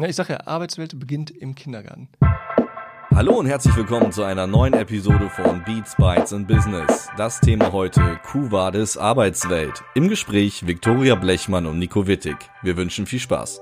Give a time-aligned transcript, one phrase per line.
[0.00, 2.08] Ja, ich sage ja, Arbeitswelt beginnt im Kindergarten.
[3.14, 7.10] Hallo und herzlich willkommen zu einer neuen Episode von Beats, Bytes and Business.
[7.18, 9.82] Das Thema heute Kuwades Arbeitswelt.
[9.94, 12.38] Im Gespräch Viktoria Blechmann und Nico Wittig.
[12.62, 13.60] Wir wünschen viel Spaß.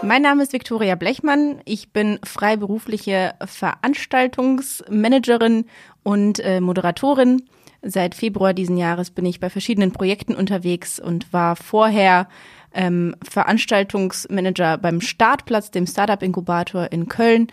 [0.00, 1.60] Mein Name ist Viktoria Blechmann.
[1.66, 5.66] Ich bin freiberufliche Veranstaltungsmanagerin
[6.02, 7.42] und äh, Moderatorin.
[7.82, 12.28] Seit Februar diesen Jahres bin ich bei verschiedenen Projekten unterwegs und war vorher
[12.72, 17.48] ähm, Veranstaltungsmanager beim Startplatz, dem Startup-Inkubator in Köln.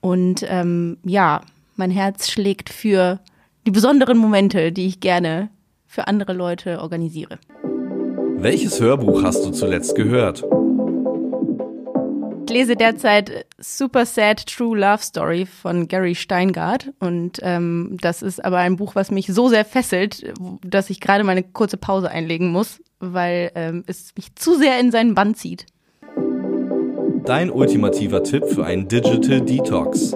[0.00, 1.42] Und ähm, ja,
[1.74, 3.18] mein Herz schlägt für
[3.66, 5.50] die besonderen Momente, die ich gerne
[5.86, 7.38] für andere Leute organisiere.
[8.36, 10.42] Welches Hörbuch hast du zuletzt gehört?
[12.52, 18.44] Ich lese derzeit Super Sad True Love Story von Gary Steingart und ähm, das ist
[18.44, 22.10] aber ein Buch, was mich so sehr fesselt, dass ich gerade mal eine kurze Pause
[22.10, 25.64] einlegen muss, weil ähm, es mich zu sehr in seinen Bann zieht.
[27.24, 30.14] Dein ultimativer Tipp für einen Digital Detox.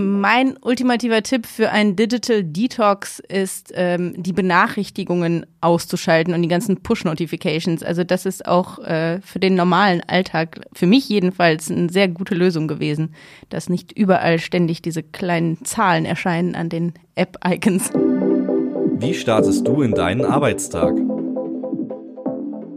[0.00, 6.82] Mein ultimativer Tipp für einen Digital Detox ist, ähm, die Benachrichtigungen auszuschalten und die ganzen
[6.82, 7.82] Push-Notifications.
[7.82, 12.34] Also das ist auch äh, für den normalen Alltag, für mich jedenfalls, eine sehr gute
[12.34, 13.14] Lösung gewesen,
[13.50, 17.90] dass nicht überall ständig diese kleinen Zahlen erscheinen an den App-Icons.
[17.92, 20.94] Wie startest du in deinen Arbeitstag?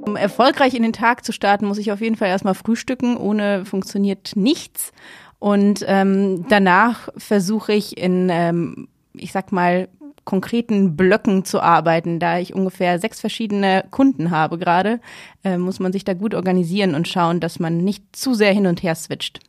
[0.06, 3.18] Um erfolgreich in den Tag zu starten, muss ich auf jeden Fall erstmal frühstücken.
[3.18, 4.92] Ohne funktioniert nichts.
[5.44, 9.90] Und ähm, danach versuche ich in, ähm, ich sag mal,
[10.24, 12.18] konkreten Blöcken zu arbeiten.
[12.22, 15.02] Da ich ungefähr sechs verschiedene Kunden habe gerade,
[15.44, 18.68] äh, muss man sich da gut organisieren und schauen, dass man nicht zu sehr hin
[18.68, 19.42] und her switcht.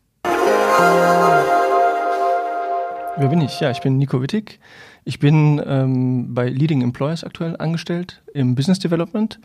[3.17, 3.61] Wer bin ich?
[3.61, 4.59] Ja, ich bin Nico Wittig.
[5.05, 9.39] Ich bin ähm, bei Leading Employers aktuell angestellt im Business Development.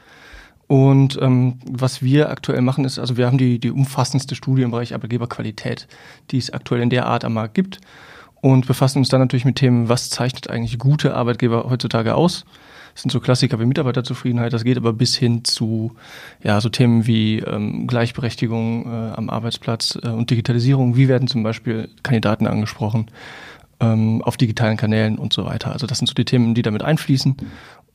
[0.69, 4.69] Und ähm, was wir aktuell machen ist, also wir haben die, die umfassendste Studie im
[4.69, 5.87] Bereich Arbeitgeberqualität,
[6.29, 7.79] die es aktuell in der Art am Markt gibt
[8.39, 12.45] und befassen uns dann natürlich mit Themen, was zeichnet eigentlich gute Arbeitgeber heutzutage aus.
[12.93, 15.95] Das sind so Klassiker wie Mitarbeiterzufriedenheit, das geht aber bis hin zu
[16.43, 20.95] ja, so Themen wie ähm, Gleichberechtigung äh, am Arbeitsplatz äh, und Digitalisierung.
[20.95, 23.07] Wie werden zum Beispiel Kandidaten angesprochen
[23.79, 25.71] ähm, auf digitalen Kanälen und so weiter.
[25.71, 27.37] Also das sind so die Themen, die damit einfließen.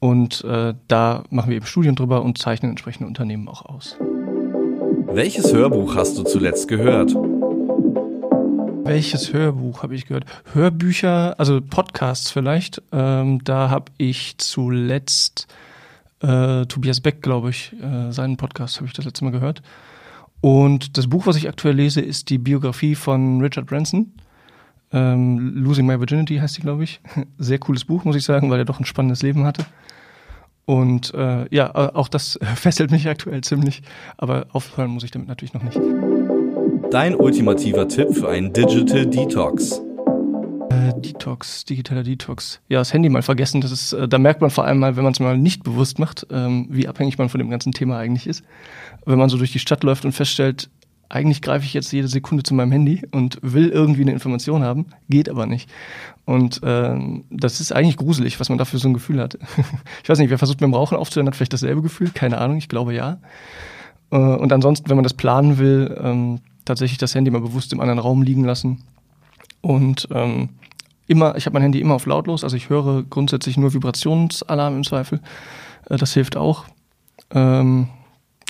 [0.00, 3.97] Und äh, da machen wir eben Studien drüber und zeichnen entsprechende Unternehmen auch aus.
[5.06, 7.15] Welches Hörbuch hast du zuletzt gehört?
[8.84, 10.27] Welches Hörbuch habe ich gehört?
[10.53, 12.82] Hörbücher, also Podcasts vielleicht.
[12.93, 15.47] Ähm, da habe ich zuletzt
[16.21, 19.62] äh, Tobias Beck, glaube ich, äh, seinen Podcast habe ich das letzte Mal gehört.
[20.41, 24.12] Und das Buch, was ich aktuell lese, ist die Biografie von Richard Branson.
[24.94, 27.00] Ähm, Losing My Virginity heißt die, glaube ich.
[27.38, 29.66] Sehr cooles Buch, muss ich sagen, weil er doch ein spannendes Leben hatte.
[30.66, 33.82] Und äh, ja, auch das fesselt mich aktuell ziemlich,
[34.16, 35.78] aber aufhören muss ich damit natürlich noch nicht.
[36.91, 39.82] Dein ultimativer Tipp für einen Digital Detox.
[40.71, 42.61] Äh, Detox, digitaler Detox.
[42.69, 43.61] Ja, das Handy mal vergessen.
[43.61, 45.99] Das ist, äh, da merkt man vor allem mal, wenn man es mal nicht bewusst
[45.99, 48.44] macht, ähm, wie abhängig man von dem ganzen Thema eigentlich ist.
[49.05, 50.71] Wenn man so durch die Stadt läuft und feststellt,
[51.14, 54.86] eigentlich greife ich jetzt jede Sekunde zu meinem Handy und will irgendwie eine Information haben,
[55.08, 55.70] geht aber nicht.
[56.25, 56.97] Und äh,
[57.30, 59.38] das ist eigentlich gruselig, was man dafür so ein Gefühl hat.
[60.02, 62.56] ich weiß nicht, wer versucht mit dem Rauchen aufzuhören, hat vielleicht dasselbe Gefühl, keine Ahnung,
[62.56, 63.19] ich glaube ja.
[64.10, 67.81] Äh, und ansonsten, wenn man das planen will, ähm, tatsächlich das Handy mal bewusst im
[67.81, 68.82] anderen Raum liegen lassen.
[69.60, 70.48] Und ähm,
[71.06, 74.84] immer, ich habe mein Handy immer auf lautlos, also ich höre grundsätzlich nur Vibrationsalarm im
[74.84, 75.20] Zweifel.
[75.88, 76.64] Äh, das hilft auch.
[77.31, 77.88] Ähm,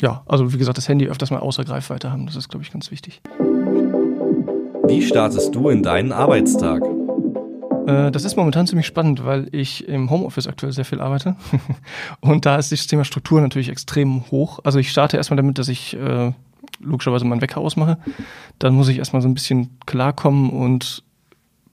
[0.01, 2.73] ja, also wie gesagt, das Handy öfters mal außer Greifweite haben, das ist, glaube ich,
[2.73, 3.23] ganz wichtig.
[4.87, 6.83] Wie startest du in deinen Arbeitstag?
[7.87, 11.37] Äh, das ist momentan ziemlich spannend, weil ich im Homeoffice aktuell sehr viel arbeite.
[12.21, 14.61] Und da ist das Thema Struktur natürlich extrem hoch.
[14.65, 16.33] Also ich starte erstmal damit, dass ich äh,
[16.81, 17.99] logischerweise meinen Wecker ausmache.
[18.59, 21.03] Dann muss ich erstmal so ein bisschen klarkommen und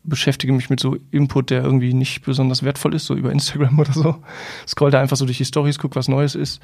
[0.04, 3.94] beschäftige mich mit so Input, der irgendwie nicht besonders wertvoll ist, so über Instagram oder
[3.94, 4.16] so.
[4.68, 6.62] Scroll da einfach so durch die Stories, guck, was Neues ist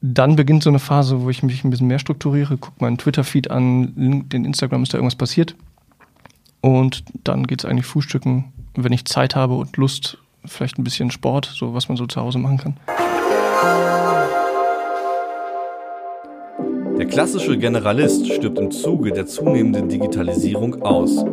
[0.00, 3.50] dann beginnt so eine Phase, wo ich mich ein bisschen mehr strukturiere, gucke meinen Twitter-Feed
[3.50, 3.92] an,
[4.28, 5.56] den Instagram ist da irgendwas passiert.
[6.60, 11.10] Und dann geht es eigentlich frühstücken, wenn ich Zeit habe und Lust, vielleicht ein bisschen
[11.10, 12.76] Sport, so was man so zu Hause machen kann.
[16.98, 21.24] Der klassische Generalist stirbt im Zuge der zunehmenden Digitalisierung aus.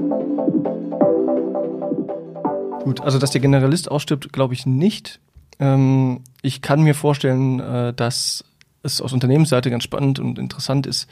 [2.84, 5.22] Gut, also dass der Generalist ausstirbt, glaube ich nicht.
[5.60, 8.44] Ähm, ich kann mir vorstellen, äh, dass
[8.84, 11.10] es aus Unternehmensseite ganz spannend und interessant ist,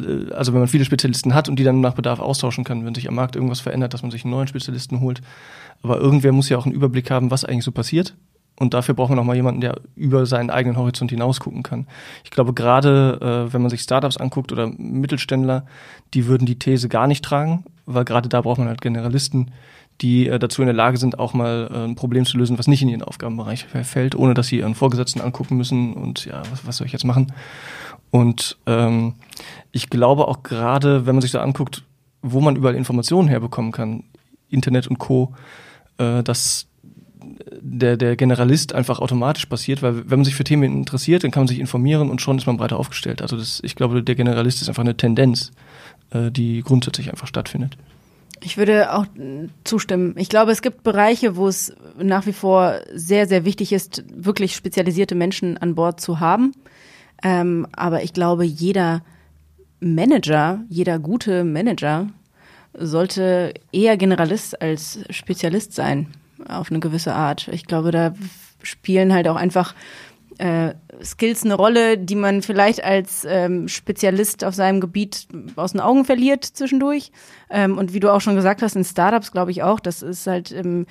[0.00, 2.94] äh, also wenn man viele Spezialisten hat und die dann nach Bedarf austauschen kann, wenn
[2.94, 5.20] sich am Markt irgendwas verändert, dass man sich einen neuen Spezialisten holt.
[5.82, 8.14] Aber irgendwer muss ja auch einen Überblick haben, was eigentlich so passiert
[8.56, 11.86] Und dafür braucht man auch mal jemanden, der über seinen eigenen Horizont hinaus gucken kann.
[12.22, 13.18] Ich glaube, gerade
[13.48, 15.66] äh, wenn man sich Startups anguckt oder Mittelständler,
[16.14, 19.50] die würden die These gar nicht tragen, weil gerade da braucht man halt Generalisten,
[20.00, 22.66] die äh, dazu in der Lage sind, auch mal äh, ein Problem zu lösen, was
[22.66, 26.66] nicht in ihren Aufgabenbereich fällt, ohne dass sie ihren Vorgesetzten angucken müssen und ja, was,
[26.66, 27.32] was soll ich jetzt machen?
[28.10, 29.14] Und ähm,
[29.70, 31.82] ich glaube auch gerade, wenn man sich so anguckt,
[32.20, 34.04] wo man überall Informationen herbekommen kann,
[34.48, 35.34] Internet und Co.,
[35.98, 36.66] äh, dass
[37.60, 41.42] der, der Generalist einfach automatisch passiert, weil wenn man sich für Themen interessiert, dann kann
[41.42, 43.22] man sich informieren und schon ist man breiter aufgestellt.
[43.22, 45.52] Also das, ich glaube, der Generalist ist einfach eine Tendenz,
[46.10, 47.76] äh, die grundsätzlich einfach stattfindet.
[48.44, 49.06] Ich würde auch
[49.64, 50.14] zustimmen.
[50.16, 54.56] Ich glaube, es gibt Bereiche, wo es nach wie vor sehr, sehr wichtig ist, wirklich
[54.56, 56.52] spezialisierte Menschen an Bord zu haben.
[57.22, 59.02] Ähm, aber ich glaube, jeder
[59.80, 62.08] Manager, jeder gute Manager
[62.74, 66.08] sollte eher Generalist als Spezialist sein,
[66.48, 67.48] auf eine gewisse Art.
[67.48, 68.14] Ich glaube, da
[68.62, 69.74] spielen halt auch einfach
[70.38, 75.80] äh, Skills eine Rolle, die man vielleicht als ähm, Spezialist auf seinem Gebiet aus den
[75.80, 77.12] Augen verliert zwischendurch.
[77.50, 80.26] Ähm, und wie du auch schon gesagt hast, in Startups glaube ich auch, das ist
[80.26, 80.86] halt ähm,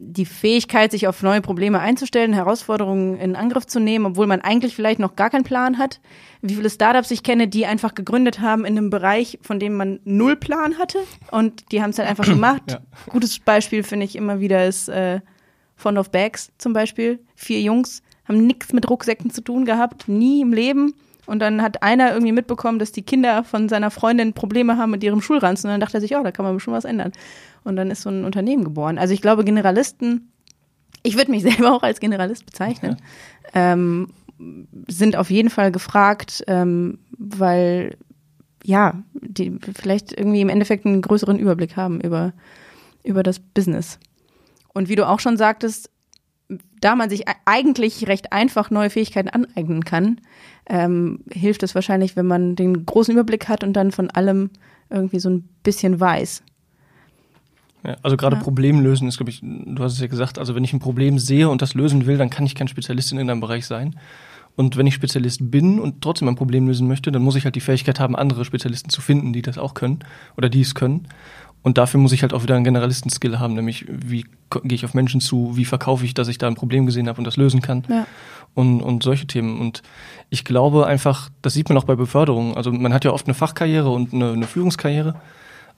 [0.00, 4.74] die Fähigkeit, sich auf neue Probleme einzustellen, Herausforderungen in Angriff zu nehmen, obwohl man eigentlich
[4.74, 6.00] vielleicht noch gar keinen Plan hat.
[6.40, 10.00] Wie viele Startups ich kenne, die einfach gegründet haben in einem Bereich, von dem man
[10.04, 10.98] null Plan hatte
[11.30, 12.62] und die haben es halt einfach gemacht.
[12.70, 12.80] Ja.
[13.08, 15.20] Gutes Beispiel finde ich immer wieder ist äh,
[15.76, 17.20] Fond of Bags zum Beispiel.
[17.34, 20.94] Vier Jungs, haben nichts mit Rucksäcken zu tun gehabt, nie im Leben.
[21.26, 25.02] Und dann hat einer irgendwie mitbekommen, dass die Kinder von seiner Freundin Probleme haben mit
[25.02, 25.68] ihrem Schulranzen.
[25.68, 27.12] Und dann dachte er sich, oh, da kann man schon was ändern.
[27.64, 28.98] Und dann ist so ein Unternehmen geboren.
[28.98, 30.32] Also ich glaube, Generalisten,
[31.02, 32.96] ich würde mich selber auch als Generalist bezeichnen,
[33.54, 33.74] ja.
[33.74, 34.08] ähm,
[34.86, 37.96] sind auf jeden Fall gefragt, ähm, weil
[38.64, 42.32] ja, die vielleicht irgendwie im Endeffekt einen größeren Überblick haben über,
[43.04, 43.98] über das Business.
[44.74, 45.90] Und wie du auch schon sagtest,
[46.80, 50.20] da man sich eigentlich recht einfach neue Fähigkeiten aneignen kann,
[50.66, 54.50] ähm, hilft es wahrscheinlich, wenn man den großen Überblick hat und dann von allem
[54.90, 56.42] irgendwie so ein bisschen weiß.
[57.84, 58.42] Ja, also gerade ja.
[58.42, 61.18] Problem lösen ist, glaube ich, du hast es ja gesagt, also wenn ich ein Problem
[61.18, 63.96] sehe und das lösen will, dann kann ich kein Spezialist in einem Bereich sein.
[64.56, 67.54] Und wenn ich Spezialist bin und trotzdem ein Problem lösen möchte, dann muss ich halt
[67.54, 70.00] die Fähigkeit haben, andere Spezialisten zu finden, die das auch können
[70.36, 71.06] oder die es können.
[71.62, 74.94] Und dafür muss ich halt auch wieder einen Generalisten-Skill haben, nämlich wie gehe ich auf
[74.94, 77.60] Menschen zu, wie verkaufe ich, dass ich da ein Problem gesehen habe und das lösen
[77.60, 77.84] kann.
[77.88, 78.06] Ja.
[78.54, 79.60] Und, und solche Themen.
[79.60, 79.82] Und
[80.30, 82.56] ich glaube einfach, das sieht man auch bei Beförderungen.
[82.56, 85.14] Also man hat ja oft eine Fachkarriere und eine, eine Führungskarriere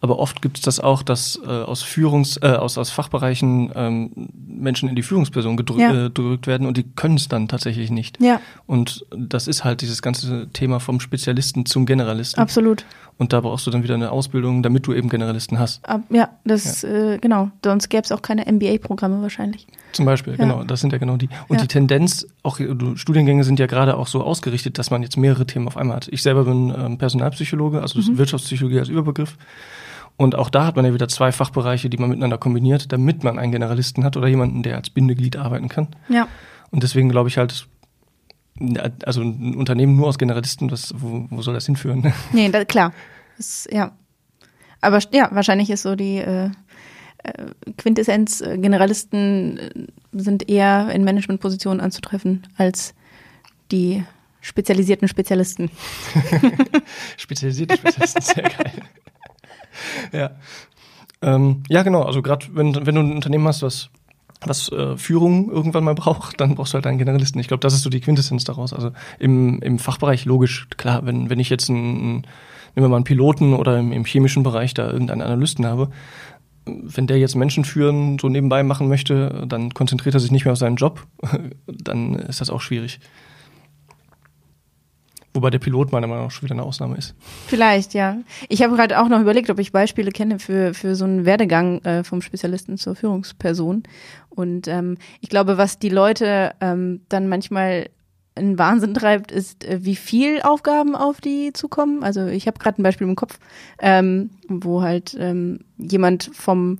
[0.00, 4.10] aber oft gibt es das auch, dass äh, aus Führungs, äh, aus, aus Fachbereichen ähm,
[4.46, 6.06] Menschen in die Führungsperson gedrückt, ja.
[6.06, 8.20] äh, werden und die können es dann tatsächlich nicht.
[8.20, 8.40] Ja.
[8.66, 12.40] Und das ist halt dieses ganze Thema vom Spezialisten zum Generalisten.
[12.40, 12.86] Absolut.
[13.20, 15.86] Und da brauchst du dann wieder eine Ausbildung, damit du eben Generalisten hast.
[15.86, 16.88] Ab, ja, das ja.
[16.88, 17.50] Äh, genau.
[17.62, 19.66] Sonst gäbe es auch keine MBA-Programme wahrscheinlich.
[19.92, 20.38] Zum Beispiel, ja.
[20.38, 20.64] genau.
[20.64, 21.28] Das sind ja genau die.
[21.46, 21.60] Und ja.
[21.60, 22.58] die Tendenz, auch
[22.94, 26.08] Studiengänge sind ja gerade auch so ausgerichtet, dass man jetzt mehrere Themen auf einmal hat.
[26.08, 28.16] Ich selber bin ähm, Personalpsychologe, also mhm.
[28.16, 29.36] Wirtschaftspsychologie als Überbegriff.
[30.16, 33.38] Und auch da hat man ja wieder zwei Fachbereiche, die man miteinander kombiniert, damit man
[33.38, 35.88] einen Generalisten hat oder jemanden, der als Bindeglied arbeiten kann.
[36.08, 36.26] Ja.
[36.70, 37.66] Und deswegen glaube ich halt,
[39.04, 42.12] also ein Unternehmen nur aus Generalisten, das, wo, wo soll das hinführen?
[42.32, 42.92] Nee, da, klar.
[43.36, 43.92] Das, ja.
[44.80, 46.50] Aber ja, wahrscheinlich ist so die äh,
[47.22, 47.46] äh
[47.76, 49.70] Quintessenz, äh, Generalisten äh,
[50.12, 52.94] sind eher in Managementpositionen anzutreffen als
[53.72, 54.04] die
[54.40, 55.70] spezialisierten Spezialisten.
[57.16, 58.72] Spezialisierte Spezialisten, sehr geil.
[60.12, 60.30] ja.
[61.22, 62.02] Ähm, ja, genau.
[62.02, 63.90] Also gerade wenn, wenn du ein Unternehmen hast, was
[64.46, 67.40] was äh, Führung irgendwann mal braucht, dann brauchst du halt einen Generalisten.
[67.40, 68.72] Ich glaube, das ist so die Quintessenz daraus.
[68.72, 72.26] Also im, im Fachbereich logisch, klar, wenn, wenn ich jetzt einen, nehmen
[72.74, 75.90] wir mal einen Piloten oder im, im chemischen Bereich da irgendeinen Analysten habe,
[76.66, 80.52] wenn der jetzt Menschen führen so nebenbei machen möchte, dann konzentriert er sich nicht mehr
[80.52, 81.06] auf seinen Job,
[81.66, 83.00] dann ist das auch schwierig.
[85.32, 87.14] Wobei der Pilot meiner Meinung nach schon wieder eine Ausnahme ist.
[87.46, 88.18] Vielleicht, ja.
[88.48, 91.80] Ich habe gerade auch noch überlegt, ob ich Beispiele kenne für, für so einen Werdegang
[91.82, 93.84] äh, vom Spezialisten zur Führungsperson.
[94.28, 97.90] Und ähm, ich glaube, was die Leute ähm, dann manchmal
[98.34, 102.02] in Wahnsinn treibt, ist, äh, wie viel Aufgaben auf die zukommen.
[102.02, 103.38] Also ich habe gerade ein Beispiel im Kopf,
[103.80, 106.78] ähm, wo halt ähm, jemand vom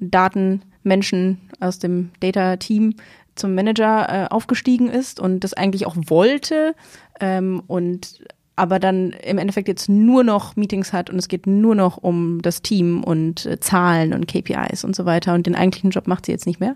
[0.00, 2.96] Datenmenschen aus dem Data-Team
[3.36, 6.74] zum Manager äh, aufgestiegen ist und das eigentlich auch wollte
[7.20, 8.20] ähm, und
[8.58, 12.40] aber dann im Endeffekt jetzt nur noch Meetings hat und es geht nur noch um
[12.40, 16.24] das Team und äh, Zahlen und KPIs und so weiter und den eigentlichen Job macht
[16.24, 16.74] sie jetzt nicht mehr.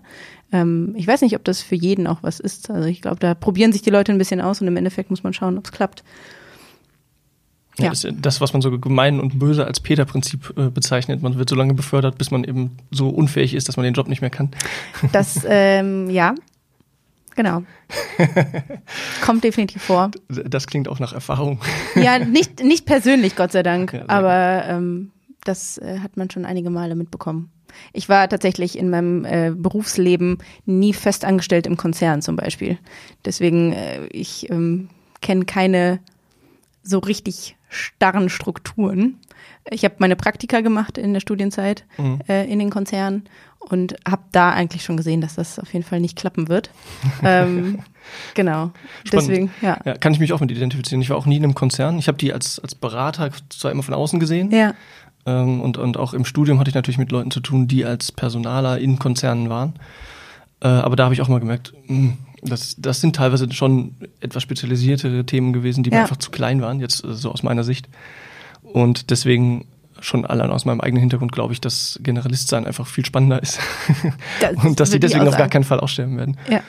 [0.51, 2.69] Ähm, ich weiß nicht, ob das für jeden auch was ist.
[2.69, 5.23] Also ich glaube, da probieren sich die Leute ein bisschen aus und im Endeffekt muss
[5.23, 6.03] man schauen, ob es klappt.
[7.79, 11.23] Ja, Das, das, was man so gemein und böse als Peter-Prinzip äh, bezeichnet.
[11.23, 14.07] Man wird so lange befördert, bis man eben so unfähig ist, dass man den Job
[14.07, 14.49] nicht mehr kann.
[15.13, 16.35] Das, ähm, ja,
[17.35, 17.63] Genau.
[19.21, 20.11] Kommt definitiv vor.
[20.27, 21.59] Das klingt auch nach Erfahrung.
[21.95, 25.11] Ja, nicht, nicht persönlich, Gott sei Dank, Ja, aber ähm,
[25.43, 27.51] das äh, hat man schon einige Male mitbekommen.
[27.93, 32.77] Ich war tatsächlich in meinem äh, Berufsleben nie fest angestellt im Konzern zum Beispiel.
[33.25, 34.89] Deswegen, äh, ich ähm,
[35.21, 35.99] kenne keine
[36.83, 39.17] so richtig starren Strukturen.
[39.69, 42.19] Ich habe meine Praktika gemacht in der Studienzeit Mhm.
[42.27, 43.23] äh, in den Konzernen
[43.59, 46.71] und habe da eigentlich schon gesehen, dass das auf jeden Fall nicht klappen wird.
[47.23, 47.79] ähm,
[48.33, 48.71] genau.
[49.05, 49.29] Spannend.
[49.29, 49.77] Deswegen, ja.
[49.85, 51.01] Ja, kann ich mich auch mit identifizieren.
[51.01, 51.99] Ich war auch nie in einem Konzern.
[51.99, 54.51] Ich habe die als, als Berater zwar immer von außen gesehen.
[54.51, 54.73] Ja,
[55.27, 58.11] Ähm, und, und auch im Studium hatte ich natürlich mit Leuten zu tun, die als
[58.11, 59.73] Personaler in Konzernen waren.
[60.61, 64.41] Äh, aber da habe ich auch mal gemerkt, mh, das, das sind teilweise schon etwas
[64.41, 66.01] spezialisiertere Themen gewesen, die mir Ja.
[66.03, 67.87] einfach zu klein waren, jetzt äh, so aus meiner Sicht.
[68.73, 69.65] Und deswegen
[69.99, 73.59] schon allein aus meinem eigenen Hintergrund glaube ich, dass Generalistsein einfach viel spannender ist.
[74.39, 76.37] Das und dass sie deswegen auf gar keinen Fall aussterben werden.
[76.49, 76.61] ja.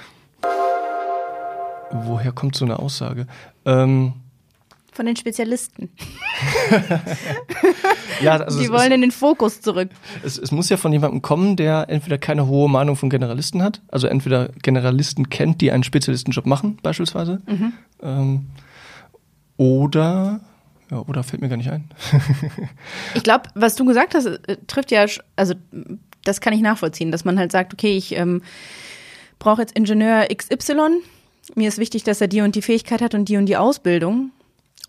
[1.95, 3.27] Woher kommt so eine Aussage?
[3.67, 4.15] Ähm,
[4.93, 5.91] Von den Spezialisten.
[8.23, 9.91] ja, also Die es, wollen in den Fokus zurück.
[10.25, 13.83] es, es muss ja von jemandem kommen, der entweder keine hohe Meinung von Generalisten hat,
[13.89, 17.73] also entweder Generalisten kennt, die einen Spezialistenjob machen, beispielsweise, Mhm.
[18.03, 18.47] ähm,
[19.59, 20.41] oder,
[20.93, 21.85] ja, oder fällt mir gar nicht ein.
[23.15, 25.07] Ich glaube, was du gesagt hast, äh, trifft ja,
[25.37, 25.55] also
[26.25, 28.43] das kann ich nachvollziehen, dass man halt sagt, okay, ich ähm,
[29.39, 31.01] brauche jetzt Ingenieur XY.
[31.57, 34.31] Mir ist wichtig, dass er die und die Fähigkeit hat und die und die Ausbildung.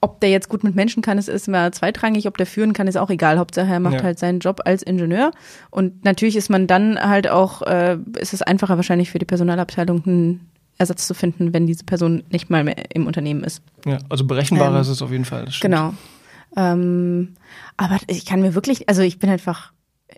[0.01, 2.27] Ob der jetzt gut mit Menschen kann, ist, ist immer zweitrangig.
[2.27, 3.39] Ob der führen kann, ist auch egal.
[3.39, 4.03] Hauptsache, er macht Ja.
[4.03, 5.31] halt seinen Job als Ingenieur.
[5.71, 10.03] Und natürlich ist man dann halt auch, äh, ist es einfacher wahrscheinlich für die Personalabteilung,
[10.05, 13.61] einen Ersatz zu finden, wenn diese Person nicht mal mehr im Unternehmen ist.
[13.85, 15.47] Ja, also berechenbarer Ähm, ist es auf jeden Fall.
[15.61, 15.93] Genau.
[16.55, 17.33] Ähm,
[17.77, 19.71] aber ich kann mir wirklich, also ich bin einfach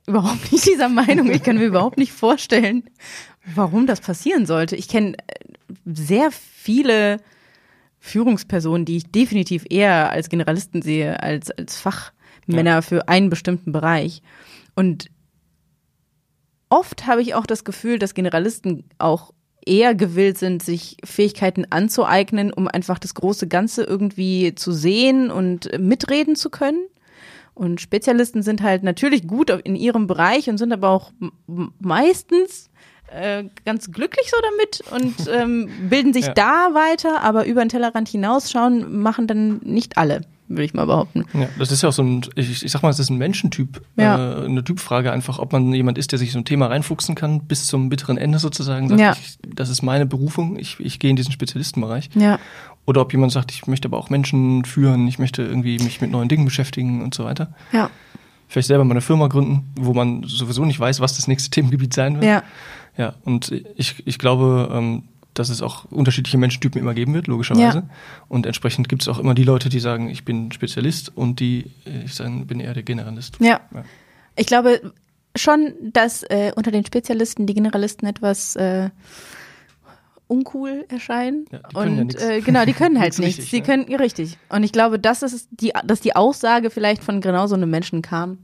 [0.08, 1.30] überhaupt nicht dieser Meinung.
[1.32, 2.84] Ich kann mir überhaupt nicht vorstellen,
[3.54, 4.76] warum das passieren sollte.
[4.76, 5.34] Ich kenne äh,
[5.86, 7.20] sehr viele
[8.00, 14.22] Führungspersonen, die ich definitiv eher als Generalisten sehe, als als Fachmänner für einen bestimmten Bereich.
[14.76, 15.10] Und
[16.70, 19.34] oft habe ich auch das Gefühl, dass Generalisten auch
[19.66, 25.70] eher gewillt sind, sich Fähigkeiten anzueignen, um einfach das große Ganze irgendwie zu sehen und
[25.80, 26.86] mitreden zu können.
[27.54, 31.12] Und Spezialisten sind halt natürlich gut in ihrem Bereich und sind aber auch
[31.80, 32.70] meistens
[33.12, 36.34] äh, ganz glücklich so damit und ähm, bilden sich Ja.
[36.34, 41.26] da weiter, aber über den Tellerrand hinausschauen machen dann nicht alle, würde ich mal behaupten.
[41.34, 43.82] Ja, das ist ja auch so ein, ich, ich sag mal, es ist ein Menschentyp,
[43.98, 44.42] Ja.
[44.42, 47.42] äh, eine Typfrage einfach, ob man jemand ist, der sich so ein Thema reinfuchsen kann,
[47.42, 49.14] bis zum bitteren Ende sozusagen, sagt, Ja.
[49.14, 52.10] ich, das ist meine Berufung, ich, ich gehe in diesen Spezialistenbereich.
[52.16, 52.40] Ja,
[52.86, 56.12] Oder ob jemand sagt, ich möchte aber auch Menschen führen, ich möchte irgendwie mich mit
[56.12, 57.54] neuen Dingen beschäftigen und so weiter.
[57.72, 57.90] ja,
[58.48, 61.94] Vielleicht selber mal eine Firma gründen, wo man sowieso nicht weiß, was das nächste Themengebiet
[61.96, 62.26] sein wird.
[62.26, 62.44] ja,
[62.98, 65.04] Ja, und ich, ich glaube, ähm,
[65.40, 67.80] dass es auch unterschiedliche Menschentypen immer geben wird, logischerweise.
[67.80, 67.90] Ja.
[68.28, 71.72] Und entsprechend gibt es auch immer die Leute, die sagen, ich bin Spezialist und die,
[71.86, 73.38] äh, ich sagen, bin eher der Generalist.
[73.40, 73.62] ja.
[73.74, 73.84] Ja.
[74.38, 74.92] Ich glaube
[75.36, 78.90] schon, dass äh, unter den Spezialisten die Generalisten etwas äh,
[80.28, 81.46] uncool erscheinen.
[81.52, 82.24] Ja, die können ja und nix.
[82.24, 83.66] äh, genau, die können halt Nichts richtig, Sie ne?
[83.66, 84.38] können ja, richtig.
[84.50, 88.02] Und ich glaube, das ist die, dass die Aussage vielleicht von genau so einem Menschen
[88.02, 88.40] kam,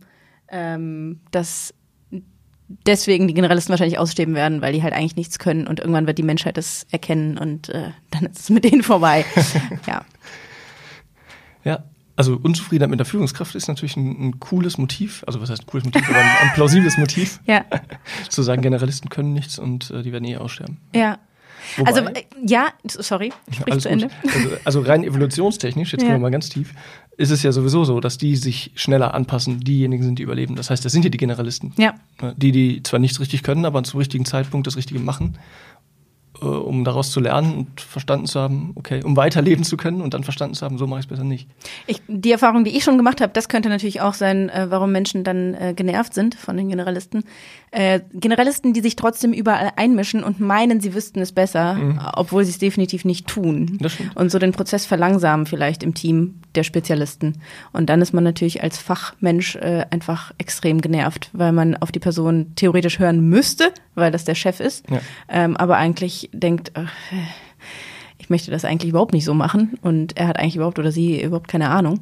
[0.48, 1.74] ähm, dass
[2.86, 6.18] deswegen die Generalisten wahrscheinlich aussterben werden, weil die halt eigentlich nichts können und irgendwann wird
[6.18, 9.26] die Menschheit das erkennen und äh, dann ist es mit denen vorbei.
[9.88, 10.04] ja.
[11.64, 11.84] Ja,
[12.16, 15.24] also Unzufriedenheit mit der Führungskraft ist natürlich ein, ein cooles Motiv.
[15.28, 17.66] Also was heißt ein cooles Motiv, aber ein, ein plausibles Motiv, Ja.
[18.30, 20.78] zu sagen, Generalisten können nichts und äh, die werden eh aussterben.
[20.94, 21.20] Ja.
[21.78, 23.90] Wobei, Also äh, ja, sorry, sprich zu.
[23.90, 24.10] Ende.
[24.34, 26.08] Also, also rein evolutionstechnisch, jetzt Ja.
[26.08, 26.74] gehen wir mal ganz tief,
[27.22, 30.56] ist es ja sowieso so, dass die sich schneller anpassen, diejenigen sind, die überleben.
[30.56, 31.74] Das heißt, das sind ja die Generalisten.
[31.78, 31.94] Ja.
[32.36, 35.38] Die, die zwar nichts richtig können, aber zum richtigen Zeitpunkt das Richtige machen,
[36.42, 40.14] äh, um daraus zu lernen und verstanden zu haben, okay, um weiterleben zu können und
[40.14, 41.48] dann verstanden zu haben, so mache ich es besser nicht.
[41.88, 44.92] Ich, die Erfahrung, die ich schon gemacht habe, das könnte natürlich auch sein, äh, warum
[44.92, 47.24] Menschen dann äh, genervt sind von den Generalisten.
[47.72, 51.78] Äh, Generalisten, die sich trotzdem überall einmischen und meinen, sie wüssten es besser,
[52.16, 53.78] obwohl sie es definitiv nicht tun.
[54.16, 57.36] Und so den Prozess verlangsamen vielleicht im Team der Spezialisten.
[57.72, 62.00] Und dann ist man natürlich als Fachmensch äh, einfach extrem genervt, weil man auf die
[62.00, 65.00] Person theoretisch hören müsste, weil das der Chef ist, Ja.
[65.30, 66.92] ähm, aber eigentlich denkt, ach,
[68.18, 71.22] ich möchte das eigentlich überhaupt nicht so machen und er hat eigentlich überhaupt oder sie
[71.22, 72.02] überhaupt keine Ahnung.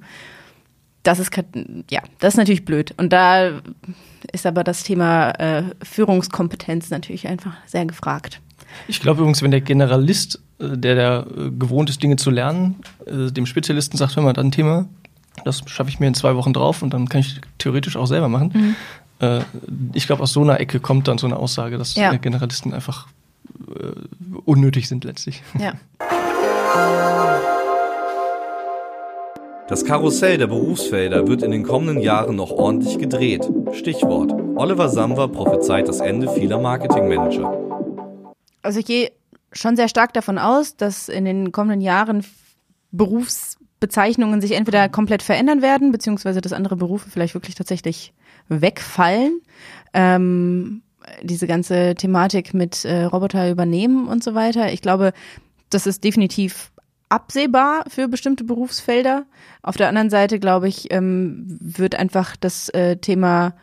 [1.03, 1.31] Das ist,
[1.89, 2.93] ja, das ist natürlich blöd.
[2.98, 3.62] Und da
[4.34, 8.41] ist aber das Thema äh, Führungskompetenz natürlich einfach sehr gefragt.
[8.88, 12.75] Ich glaube übrigens, wenn der Generalist, äh, der, der äh, gewohnt ist, Dinge zu lernen,
[13.05, 14.88] äh, dem Spezialisten sagt, hör mal, dann ein Thema,
[15.46, 18.27] das schaffe ich mir in zwei Wochen drauf und dann kann ich theoretisch auch selber
[18.27, 18.51] machen.
[18.53, 18.75] Mhm.
[19.19, 19.41] Äh,
[19.93, 22.13] Ich glaube, aus so einer Ecke kommt dann so eine Aussage, dass Ja.
[22.13, 23.07] äh, Generalisten einfach
[23.79, 23.91] äh,
[24.45, 25.43] unnötig sind letztlich.
[25.59, 25.73] Ja.
[29.67, 33.47] Das Karussell der Berufsfelder wird in den kommenden Jahren noch ordentlich gedreht.
[33.73, 34.31] Stichwort.
[34.55, 37.55] Oliver Samwer prophezeit das Ende vieler Marketingmanager.
[38.63, 39.11] Also ich gehe
[39.51, 42.25] schon sehr stark davon aus, dass in den kommenden Jahren
[42.91, 48.11] Berufsbezeichnungen sich entweder komplett verändern werden, beziehungsweise dass andere Berufe vielleicht wirklich tatsächlich
[48.50, 49.41] wegfallen.
[49.94, 50.82] Ähm,
[51.24, 54.72] diese ganze Thematik mit äh, Roboter übernehmen und so weiter.
[54.72, 55.13] Ich glaube,
[55.70, 56.72] das ist definitiv
[57.10, 59.25] absehbar für bestimmte Berufsfelder.
[59.63, 63.56] Auf der anderen Seite, glaube ich, ähm, wird einfach das äh, Thema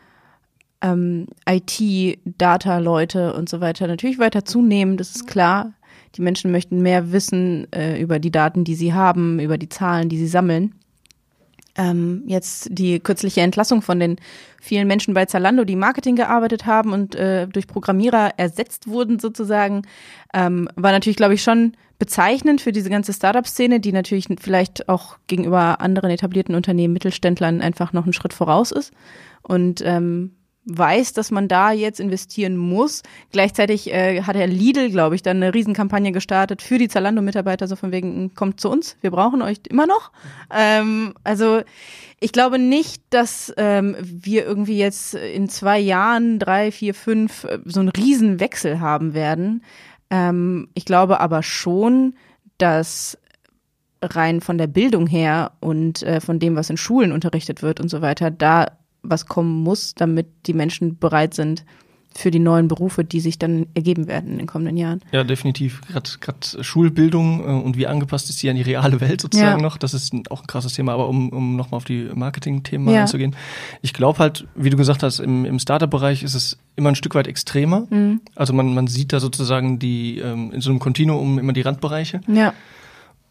[0.81, 5.73] ähm, IT, Data-Leute und so weiter natürlich weiter zunehmen, das ist klar.
[6.15, 10.09] Die Menschen möchten mehr wissen äh, über die Daten, die sie haben, über die Zahlen,
[10.09, 10.75] die sie sammeln.
[11.77, 14.17] Ähm, jetzt die kürzliche Entlassung von den
[14.59, 19.83] vielen Menschen bei Zalando, die Marketing gearbeitet haben und äh, durch Programmierer ersetzt wurden sozusagen,
[20.33, 25.17] ähm, war natürlich, glaube ich, schon bezeichnend für diese ganze Startup-Szene, die natürlich vielleicht auch
[25.27, 28.91] gegenüber anderen etablierten Unternehmen, Mittelständlern einfach noch einen Schritt voraus ist.
[29.41, 30.35] Und ähm,
[30.67, 33.01] weiß, dass man da jetzt investieren muss.
[33.31, 37.75] Gleichzeitig äh, hat Herr Lidl, glaube ich, dann eine Riesenkampagne gestartet für die Zalando-Mitarbeiter, so
[37.75, 40.11] von wegen, kommt zu uns, wir brauchen euch immer noch.
[40.53, 41.61] Ähm, also
[42.19, 47.59] ich glaube nicht, dass ähm, wir irgendwie jetzt in zwei Jahren, drei, vier, fünf, äh,
[47.65, 49.63] so einen Riesenwechsel haben werden.
[50.09, 52.15] Ähm, ich glaube aber schon,
[52.57, 53.17] dass
[54.01, 57.89] rein von der Bildung her und äh, von dem, was in Schulen unterrichtet wird und
[57.89, 58.77] so weiter, da
[59.09, 61.63] was kommen muss, damit die Menschen bereit sind
[62.17, 65.01] für die neuen Berufe, die sich dann ergeben werden in den kommenden Jahren.
[65.11, 65.81] Ja, definitiv.
[65.87, 69.63] Gerade Schulbildung äh, und wie angepasst ist die an die reale Welt sozusagen ja.
[69.63, 70.93] noch, das ist auch ein krasses Thema.
[70.93, 73.01] Aber um, um nochmal auf die Marketing-Themen ja.
[73.01, 73.35] einzugehen,
[73.83, 77.13] ich glaube halt, wie du gesagt hast, im, im Startup-Bereich ist es immer ein Stück
[77.13, 77.85] weit extremer.
[77.89, 78.21] Mhm.
[78.35, 82.21] Also man, man sieht da sozusagen die ähm, in so einem Kontinuum immer die Randbereiche.
[82.27, 82.53] Ja.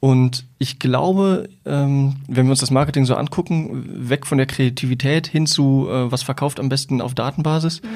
[0.01, 5.27] Und ich glaube, ähm, wenn wir uns das Marketing so angucken, weg von der Kreativität
[5.27, 7.89] hin zu, äh, was verkauft am besten auf Datenbasis, mhm.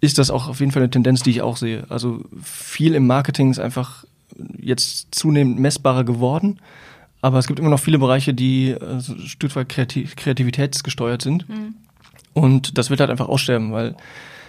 [0.00, 1.84] ist das auch auf jeden Fall eine Tendenz, die ich auch sehe.
[1.88, 4.04] Also viel im Marketing ist einfach
[4.58, 6.60] jetzt zunehmend messbarer geworden.
[7.20, 11.22] Aber es gibt immer noch viele Bereiche, die äh, so ein Stück weit kreativ kreativitätsgesteuert
[11.22, 11.48] sind.
[11.48, 11.74] Mhm.
[12.34, 13.96] Und das wird halt einfach aussterben, weil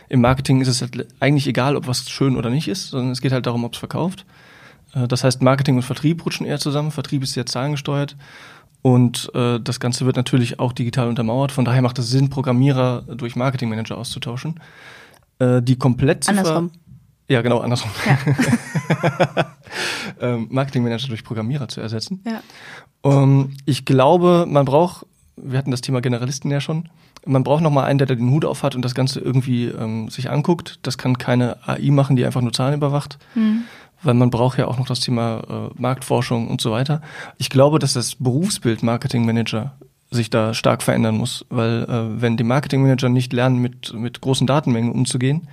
[0.09, 3.21] im Marketing ist es halt eigentlich egal, ob was schön oder nicht ist, sondern es
[3.21, 4.25] geht halt darum, ob es verkauft.
[4.93, 6.91] Äh, das heißt, Marketing und Vertrieb rutschen eher zusammen.
[6.91, 8.15] Vertrieb ist sehr zahlengesteuert.
[8.81, 11.51] Und äh, das Ganze wird natürlich auch digital untermauert.
[11.51, 14.59] Von daher macht es Sinn, Programmierer durch Marketingmanager auszutauschen.
[15.39, 16.39] Äh, die Komplettziffer.
[16.39, 16.71] Andersrum.
[17.27, 17.91] Ja, genau, andersrum.
[18.05, 19.55] Ja.
[20.21, 22.23] ähm, Marketingmanager durch Programmierer zu ersetzen.
[22.25, 22.41] Ja.
[23.01, 26.89] Um, ich glaube, man braucht, wir hatten das Thema Generalisten ja schon,
[27.25, 29.65] man braucht noch mal einen, der da den Hut auf hat und das Ganze irgendwie
[29.65, 30.79] ähm, sich anguckt.
[30.83, 33.19] Das kann keine AI machen, die einfach nur Zahlen überwacht.
[33.35, 33.65] Mhm
[34.03, 37.01] weil man braucht ja auch noch das Thema äh, Marktforschung und so weiter.
[37.37, 39.73] Ich glaube, dass das Berufsbild Marketingmanager
[40.11, 44.47] sich da stark verändern muss, weil äh, wenn die Marketingmanager nicht lernen, mit, mit großen
[44.47, 45.47] Datenmengen umzugehen,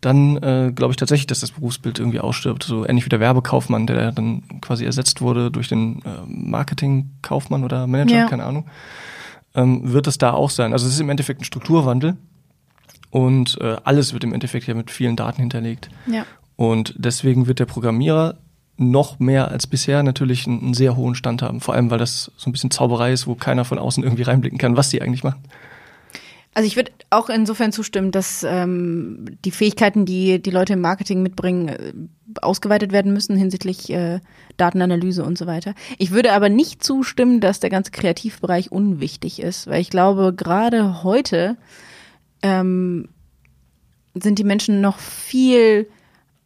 [0.00, 2.64] dann äh, glaube ich tatsächlich, dass das Berufsbild irgendwie ausstirbt.
[2.64, 7.86] So ähnlich wie der Werbekaufmann, der dann quasi ersetzt wurde durch den äh, Marketingkaufmann oder
[7.86, 8.28] Manager, ja.
[8.28, 8.66] keine Ahnung,
[9.54, 10.72] ähm, wird es da auch sein.
[10.72, 12.16] Also es ist im Endeffekt ein Strukturwandel
[13.10, 15.88] und äh, alles wird im Endeffekt ja mit vielen Daten hinterlegt.
[16.06, 16.24] Ja.
[16.62, 18.36] Und deswegen wird der Programmierer
[18.76, 21.60] noch mehr als bisher natürlich einen, einen, sehr hohen Stand haben.
[21.60, 24.58] Vor allem, weil das so ein bisschen Zauberei ist, wo keiner von außen irgendwie reinblicken
[24.58, 25.42] kann, was die eigentlich machen.
[26.54, 31.20] Also ich würde auch insofern zustimmen, dass ähm, die Fähigkeiten, die die Leute im Marketing
[31.22, 31.92] mitbringen, äh,
[32.40, 34.20] ausgeweitet werden müssen hinsichtlich äh,
[34.56, 35.74] Datenanalyse und so weiter.
[35.98, 41.02] Ich würde aber nicht zustimmen, dass der ganze Kreativbereich unwichtig ist, weil ich glaube, gerade
[41.02, 41.56] heute
[42.42, 43.08] ähm,
[44.14, 45.88] sind die Menschen noch viel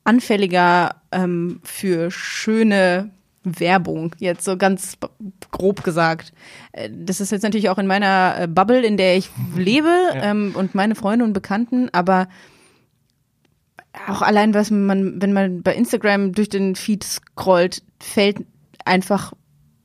[0.07, 3.11] anfälliger ähm, für schöne
[3.47, 4.99] Werbung, jetzt so ganz
[5.51, 6.33] grob gesagt.
[6.73, 10.31] Äh, das ist jetzt natürlich auch in meiner äh, Bubble, in der ich lebe ja.
[10.31, 12.29] ähm, und meine Freunde und Bekannten, aber
[14.09, 18.38] auch allein, was man, wenn man bei Instagram durch den Feed scrollt, fällt
[18.85, 19.33] einfach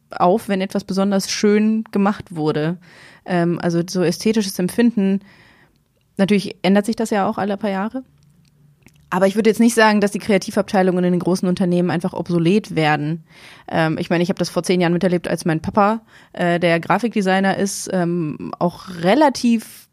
[0.10, 2.78] auf, wenn etwas besonders schön gemacht wurde.
[3.26, 5.22] Ähm, also so ästhetisches Empfinden.
[6.18, 8.04] Natürlich ändert sich das ja auch alle paar Jahre.
[9.12, 12.76] Aber ich würde jetzt nicht sagen, dass die Kreativabteilungen in den großen Unternehmen einfach obsolet
[12.76, 13.26] werden.
[13.70, 16.02] Ähm, ich meine, ich habe das vor zehn Jahren miterlebt, als mein Papa,
[16.34, 19.90] äh, der Grafikdesigner ist, ähm, auch relativ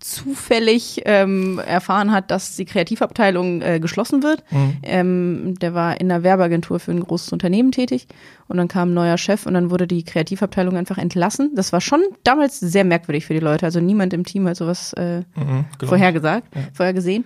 [0.00, 4.42] zufällig ähm, erfahren hat, dass die Kreativabteilung äh, geschlossen wird.
[4.50, 4.76] Mhm.
[4.82, 8.06] Ähm, der war in einer Werbeagentur für ein großes Unternehmen tätig
[8.46, 11.52] und dann kam ein neuer Chef und dann wurde die Kreativabteilung einfach entlassen.
[11.54, 13.64] Das war schon damals sehr merkwürdig für die Leute.
[13.64, 15.88] Also niemand im Team hat sowas äh, mhm, genau.
[15.88, 16.62] vorhergesagt, ja.
[16.74, 17.24] vorhergesehen.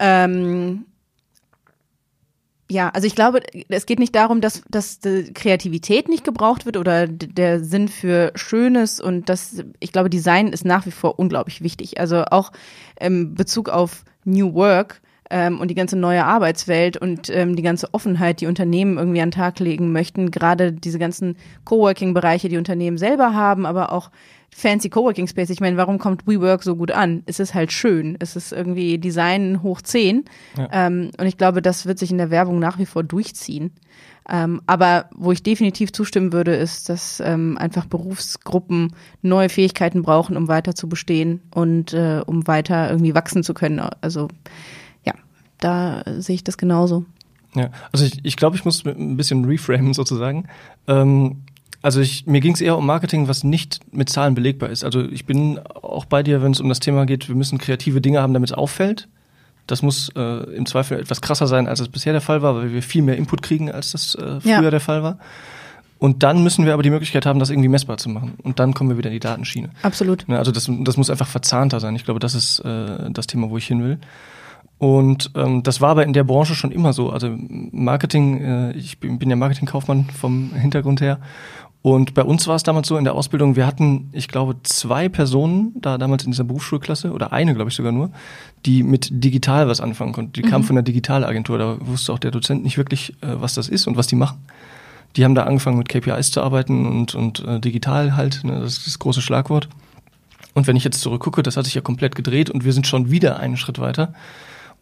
[0.00, 0.86] Ähm,
[2.70, 6.76] Ja, also ich glaube, es geht nicht darum, dass, dass die Kreativität nicht gebraucht wird
[6.76, 11.62] oder der Sinn für Schönes und das, ich glaube, Design ist nach wie vor unglaublich
[11.62, 11.98] wichtig.
[11.98, 12.52] Also auch
[13.00, 17.92] im Bezug auf New Work ähm, und die ganze neue Arbeitswelt und ähm, die ganze
[17.92, 22.98] Offenheit, die Unternehmen irgendwie an den Tag legen möchten, gerade diese ganzen Coworking-Bereiche, die Unternehmen
[22.98, 24.12] selber haben, aber auch
[24.54, 25.50] fancy Coworking Space.
[25.50, 27.22] Ich meine, warum kommt WeWork so gut an?
[27.26, 28.16] Es ist halt schön.
[28.18, 30.24] Es ist irgendwie Design hoch 10.
[30.56, 30.68] Ja.
[30.72, 33.72] Ähm, und ich glaube, das wird sich in der Werbung nach wie vor durchziehen.
[34.28, 40.36] Ähm, aber wo ich definitiv zustimmen würde, ist, dass ähm, einfach Berufsgruppen neue Fähigkeiten brauchen,
[40.36, 43.80] um weiter zu bestehen und äh, um weiter irgendwie wachsen zu können.
[44.00, 44.28] Also
[45.04, 45.14] ja,
[45.58, 47.04] da sehe ich das genauso.
[47.54, 50.46] Ja, also ich, ich glaube, ich muss ein bisschen reframen sozusagen.
[50.86, 51.42] Ähm,
[51.82, 54.84] also ich, mir ging es eher um Marketing, was nicht mit Zahlen belegbar ist.
[54.84, 58.00] Also ich bin auch bei dir, wenn es um das Thema geht, wir müssen kreative
[58.00, 59.08] Dinge haben, damit es auffällt.
[59.66, 62.72] Das muss äh, im Zweifel etwas krasser sein, als es bisher der Fall war, weil
[62.72, 64.70] wir viel mehr Input kriegen, als das äh, früher ja.
[64.70, 65.18] der Fall war.
[65.98, 68.34] Und dann müssen wir aber die Möglichkeit haben, das irgendwie messbar zu machen.
[68.42, 69.68] Und dann kommen wir wieder in die Datenschiene.
[69.82, 70.24] Absolut.
[70.28, 71.94] Ja, also das, das muss einfach verzahnter sein.
[71.94, 73.98] Ich glaube, das ist äh, das Thema, wo ich hin will.
[74.78, 77.10] Und ähm, das war aber in der Branche schon immer so.
[77.10, 77.36] Also
[77.70, 81.20] Marketing, äh, ich bin, bin ja Marketingkaufmann vom Hintergrund her.
[81.82, 85.08] Und bei uns war es damals so in der Ausbildung, wir hatten, ich glaube, zwei
[85.08, 88.10] Personen da damals in dieser Berufsschulklasse oder eine, glaube ich sogar nur,
[88.66, 90.34] die mit digital was anfangen konnten.
[90.34, 90.50] Die mhm.
[90.50, 93.86] kamen von der Digitalagentur, da wusste auch der Dozent nicht wirklich, äh, was das ist
[93.86, 94.38] und was die machen.
[95.16, 98.76] Die haben da angefangen mit KPIs zu arbeiten und, und äh, digital halt, ne, das
[98.76, 99.68] ist das große Schlagwort.
[100.52, 103.10] Und wenn ich jetzt zurückgucke, das hat sich ja komplett gedreht und wir sind schon
[103.10, 104.12] wieder einen Schritt weiter.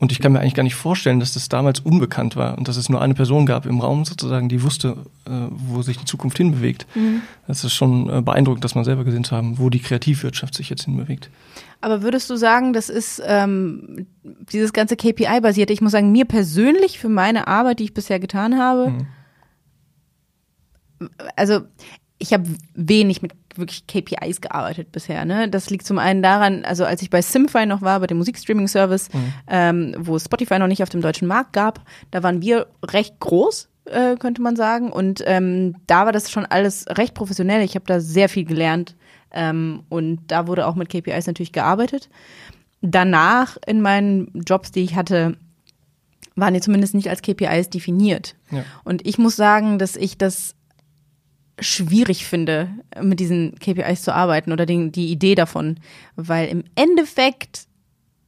[0.01, 2.77] Und ich kann mir eigentlich gar nicht vorstellen, dass das damals unbekannt war und dass
[2.77, 6.37] es nur eine Person gab im Raum sozusagen, die wusste, äh, wo sich die Zukunft
[6.37, 6.87] hinbewegt.
[6.95, 7.23] Mhm.
[7.49, 10.71] Das ist schon äh, beeindruckend, dass man selber gesehen zu haben, wo die Kreativwirtschaft sich
[10.71, 11.31] jetzt hinbewegt.
[11.81, 15.73] Aber würdest du sagen, das ist ähm, dieses ganze KPI-basierte?
[15.73, 18.91] Ich muss sagen, mir persönlich für meine Arbeit, die ich bisher getan habe,
[21.01, 21.11] mhm.
[21.35, 21.63] also
[22.19, 25.25] ich habe wenig mit wirklich KPIs gearbeitet bisher.
[25.25, 25.49] Ne?
[25.49, 29.12] Das liegt zum einen daran, also als ich bei Simfy noch war, bei dem Musikstreaming-Service,
[29.12, 29.33] mhm.
[29.49, 33.68] ähm, wo Spotify noch nicht auf dem deutschen Markt gab, da waren wir recht groß,
[33.87, 34.90] äh, könnte man sagen.
[34.92, 37.62] Und ähm, da war das schon alles recht professionell.
[37.62, 38.97] Ich habe da sehr viel gelernt
[39.33, 42.09] ähm, und da wurde auch mit KPIs natürlich gearbeitet.
[42.81, 45.37] Danach in meinen Jobs, die ich hatte,
[46.37, 48.37] waren die zumindest nicht als KPIs definiert.
[48.51, 48.64] Ja.
[48.85, 50.55] Und ich muss sagen, dass ich das
[51.61, 55.81] schwierig finde, mit diesen KPIs zu arbeiten oder den, die Idee davon,
[56.16, 57.68] weil im Endeffekt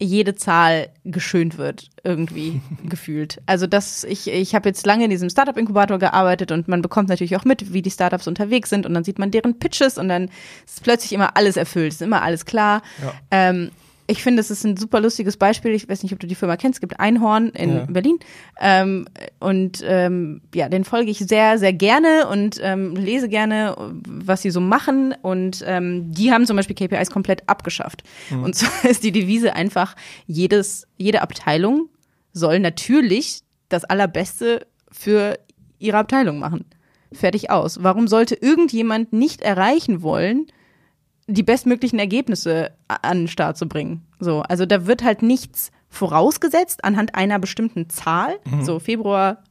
[0.02, 3.40] jede Zahl geschönt wird, irgendwie gefühlt.
[3.46, 7.36] Also das, ich, ich habe jetzt lange in diesem Startup-Inkubator gearbeitet und man bekommt natürlich
[7.36, 10.30] auch mit, wie die Startups unterwegs sind und dann sieht man deren Pitches und dann
[10.66, 12.82] ist plötzlich immer alles erfüllt, ist immer alles klar.
[13.02, 13.12] Ja.
[13.30, 13.70] Ähm,
[14.10, 15.72] ich finde, es ist ein super lustiges Beispiel.
[15.72, 16.78] Ich weiß nicht, ob du die Firma kennst.
[16.78, 17.86] Es gibt Einhorn in ja.
[17.88, 18.18] Berlin.
[18.60, 19.06] Ähm,
[19.38, 24.50] und ähm, ja, den folge ich sehr, sehr gerne und ähm, lese gerne, was sie
[24.50, 25.14] so machen.
[25.22, 28.02] Und ähm, die haben zum Beispiel KPIs komplett abgeschafft.
[28.30, 28.42] Mhm.
[28.44, 29.94] Und zwar ist die Devise einfach,
[30.26, 31.88] jedes, jede Abteilung
[32.32, 35.38] soll natürlich das Allerbeste für
[35.78, 36.64] ihre Abteilung machen.
[37.12, 37.82] Fertig aus.
[37.82, 40.46] Warum sollte irgendjemand nicht erreichen wollen,
[41.30, 44.06] die bestmöglichen Ergebnisse an den Start zu bringen.
[44.18, 48.38] So, also da wird halt nichts vorausgesetzt anhand einer bestimmten Zahl.
[48.44, 48.64] Mhm.
[48.64, 49.42] So Februar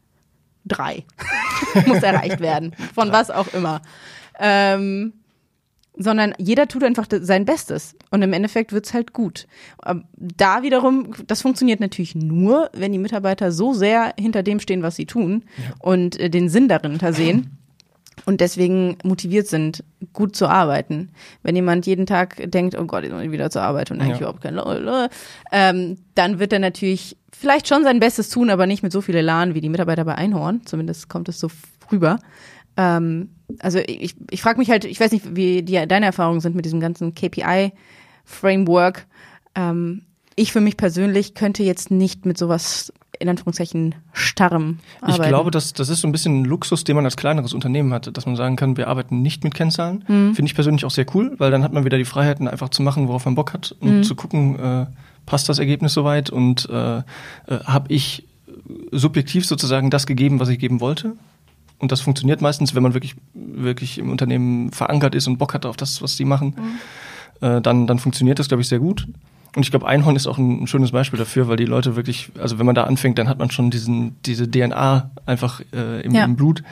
[0.65, 1.05] drei
[1.87, 3.81] muss erreicht werden, von was auch immer.
[4.39, 5.13] Ähm,
[5.99, 9.47] sondern jeder tut einfach sein Bestes und im Endeffekt wird's halt gut.
[9.85, 14.81] Ähm, da wiederum, das funktioniert natürlich nur, wenn die Mitarbeiter so sehr hinter dem stehen,
[14.81, 15.75] was sie tun ja.
[15.79, 17.57] und äh, den Sinn darin sehen
[18.25, 21.09] und deswegen motiviert sind, gut zu arbeiten.
[21.43, 24.19] Wenn jemand jeden Tag denkt, oh Gott, ich muss wieder zur Arbeit und eigentlich ja.
[24.19, 25.09] überhaupt kein Lol,
[25.51, 29.15] ähm, dann wird er natürlich vielleicht schon sein Bestes tun, aber nicht mit so viel
[29.15, 30.61] Elan wie die Mitarbeiter bei Einhorn.
[30.65, 31.49] Zumindest kommt es so
[31.91, 32.19] rüber.
[32.77, 33.29] Ähm,
[33.59, 36.65] also ich, ich frage mich halt, ich weiß nicht, wie die, deine Erfahrungen sind mit
[36.65, 39.05] diesem ganzen KPI-Framework.
[39.55, 40.03] Ähm,
[40.35, 45.23] ich für mich persönlich könnte jetzt nicht mit sowas in Anführungszeichen starrem arbeiten.
[45.23, 47.93] Ich glaube, das, das ist so ein bisschen ein Luxus, den man als kleineres Unternehmen
[47.93, 50.05] hat, dass man sagen kann, wir arbeiten nicht mit Kennzahlen.
[50.07, 50.35] Mhm.
[50.35, 52.81] Finde ich persönlich auch sehr cool, weil dann hat man wieder die Freiheiten, einfach zu
[52.81, 54.03] machen, worauf man Bock hat und mhm.
[54.03, 54.85] zu gucken, äh,
[55.25, 57.01] passt das Ergebnis soweit und äh, äh,
[57.65, 58.25] habe ich
[58.91, 61.15] subjektiv sozusagen das gegeben, was ich geben wollte.
[61.77, 65.65] Und das funktioniert meistens, wenn man wirklich, wirklich im Unternehmen verankert ist und Bock hat
[65.65, 66.55] auf das, was die machen.
[67.41, 67.47] Mhm.
[67.47, 69.07] Äh, dann, dann funktioniert das, glaube ich, sehr gut.
[69.55, 72.59] Und ich glaube, Einhorn ist auch ein, schönes Beispiel dafür, weil die Leute wirklich, also
[72.59, 76.25] wenn man da anfängt, dann hat man schon diesen, diese DNA einfach äh, im, ja.
[76.25, 76.63] im Blut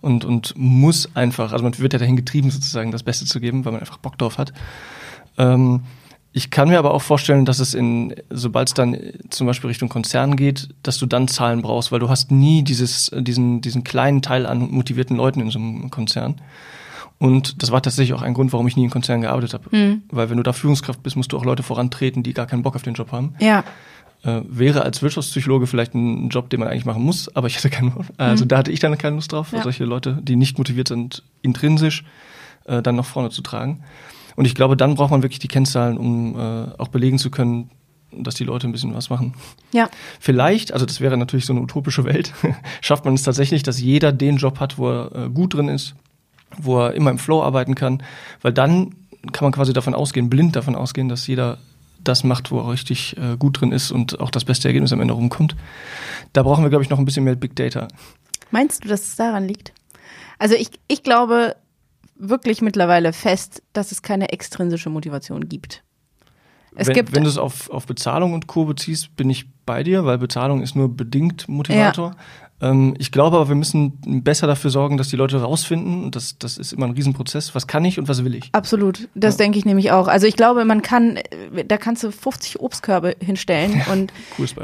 [0.00, 3.64] und, und muss einfach, also man wird ja dahin getrieben, sozusagen das Beste zu geben,
[3.64, 4.52] weil man einfach Bock drauf hat.
[5.38, 5.82] Ähm,
[6.36, 8.98] Ich kann mir aber auch vorstellen, dass es in, sobald es dann
[9.30, 13.12] zum Beispiel Richtung Konzern geht, dass du dann Zahlen brauchst, weil du hast nie dieses,
[13.16, 16.40] diesen, diesen kleinen Teil an motivierten Leuten in so einem Konzern.
[17.24, 19.70] Und das war tatsächlich auch ein Grund, warum ich nie in Konzern gearbeitet habe.
[19.70, 20.02] Hm.
[20.10, 22.76] Weil wenn du da Führungskraft bist, musst du auch Leute vorantreten, die gar keinen Bock
[22.76, 23.34] auf den Job haben.
[23.40, 23.64] Ja.
[24.24, 27.70] Äh, wäre als Wirtschaftspsychologe vielleicht ein Job, den man eigentlich machen muss, aber ich hatte
[27.70, 28.48] keine, also Mhm.
[28.48, 29.62] da hatte ich dann keine Lust drauf, Ja.
[29.62, 32.04] solche Leute, die nicht motiviert sind, intrinsisch
[32.66, 33.82] äh, dann nach vorne zu tragen.
[34.36, 37.70] Und ich glaube, dann braucht man wirklich die Kennzahlen, um äh, auch belegen zu können,
[38.16, 39.32] dass die Leute ein bisschen was machen.
[39.72, 39.88] Ja.
[40.20, 42.32] Vielleicht, also das wäre natürlich so eine utopische Welt,
[42.82, 45.94] schafft man es tatsächlich, dass jeder den Job hat, wo er äh, gut drin ist,
[46.58, 48.02] wo er immer im Flow arbeiten kann,
[48.42, 48.94] weil dann
[49.32, 51.58] kann man quasi davon ausgehen, blind davon ausgehen, dass jeder
[52.02, 55.00] das macht, wo er richtig äh, gut drin ist und auch das beste Ergebnis am
[55.00, 55.56] Ende rumkommt.
[56.32, 57.88] Da brauchen wir, glaube ich, noch ein bisschen mehr Big Data.
[58.50, 59.72] Meinst du, dass es daran liegt?
[60.38, 61.56] Also ich, ich glaube
[62.16, 65.82] wirklich mittlerweile fest, dass es keine extrinsische Motivation gibt.
[66.76, 68.64] Es wenn, gibt wenn du es auf, auf Bezahlung und Co.
[68.64, 72.10] beziehst, bin ich bei dir, weil Bezahlung ist nur bedingt Motivator.
[72.10, 72.16] Ähm,
[72.98, 76.56] ich glaube aber, wir müssen besser dafür sorgen, dass die Leute rausfinden, und das, das
[76.56, 78.48] ist immer ein Riesenprozess, was kann ich und was will ich.
[78.52, 79.38] Absolut, das Ja.
[79.44, 80.08] denke ich nämlich auch.
[80.08, 84.12] Also ich glaube, man kann, äh, da kannst du 50 Obstkörbe hinstellen und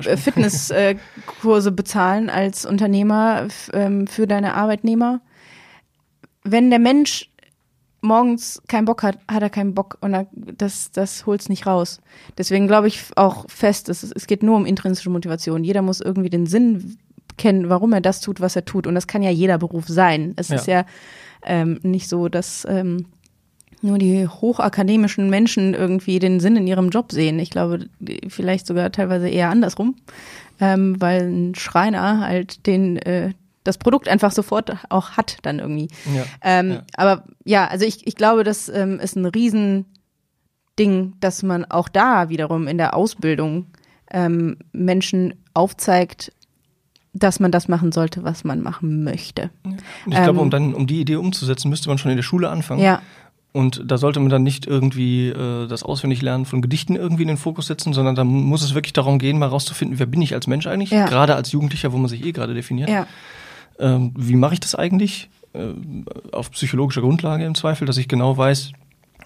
[0.06, 5.20] äh, Fitnesskurse bezahlen als Unternehmer ähm, für deine Arbeitnehmer.
[6.44, 7.28] Wenn der Mensch
[8.02, 12.00] morgens keinen Bock hat, hat er keinen Bock und er- das, das holt's nicht raus.
[12.38, 15.64] Deswegen glaube ich auch fest, es, es geht nur um intrinsische Motivation.
[15.64, 16.96] Jeder muss irgendwie den Sinn
[17.40, 18.86] kennen, warum er das tut, was er tut.
[18.86, 20.34] Und das kann ja jeder Beruf sein.
[20.36, 20.56] Es Ja.
[20.56, 20.84] ist ja
[21.42, 23.06] ähm, nicht so, dass ähm,
[23.82, 27.38] nur die hochakademischen Menschen irgendwie den Sinn in ihrem Job sehen.
[27.38, 27.86] Ich glaube,
[28.28, 29.96] vielleicht sogar teilweise eher andersrum,
[30.60, 33.32] ähm, weil ein Schreiner halt den äh,
[33.64, 35.88] das Produkt einfach sofort auch hat dann irgendwie.
[36.14, 36.24] Ja.
[36.42, 36.82] Ähm, Ja.
[36.96, 39.84] Aber ja, also ich, ich glaube, das ähm, ist ein Riesending,
[41.20, 43.66] dass man auch da wiederum in der Ausbildung
[44.10, 46.32] ähm, Menschen aufzeigt,
[47.12, 49.50] dass man das machen sollte, was man machen möchte.
[49.64, 52.22] Und ich glaube, Ähm, um dann, um die Idee umzusetzen, müsste man schon in der
[52.22, 52.82] Schule anfangen.
[52.82, 53.02] Ja,
[53.52, 57.36] Und da sollte man dann nicht irgendwie äh, das Auswendiglernen von Gedichten irgendwie in den
[57.36, 60.46] Fokus setzen, sondern da muss es wirklich darum gehen, mal rauszufinden, wer bin ich als
[60.46, 61.06] Mensch eigentlich, Ja.
[61.06, 62.88] gerade als Jugendlicher, wo man sich eh gerade definiert.
[62.88, 63.06] ja,
[63.80, 65.30] Ähm, wie mache ich das eigentlich?
[65.52, 68.70] Ähm, auf psychologischer Grundlage im Zweifel, dass ich genau weiß,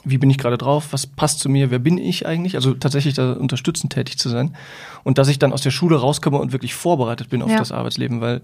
[0.05, 2.57] wie bin ich gerade drauf, was passt zu mir, wer bin ich eigentlich?
[2.57, 4.55] Also tatsächlich da unterstützend tätig zu sein.
[5.03, 7.59] Und dass ich dann aus der Schule rauskomme und wirklich vorbereitet bin auf Ja.
[7.59, 8.41] das Arbeitsleben, weil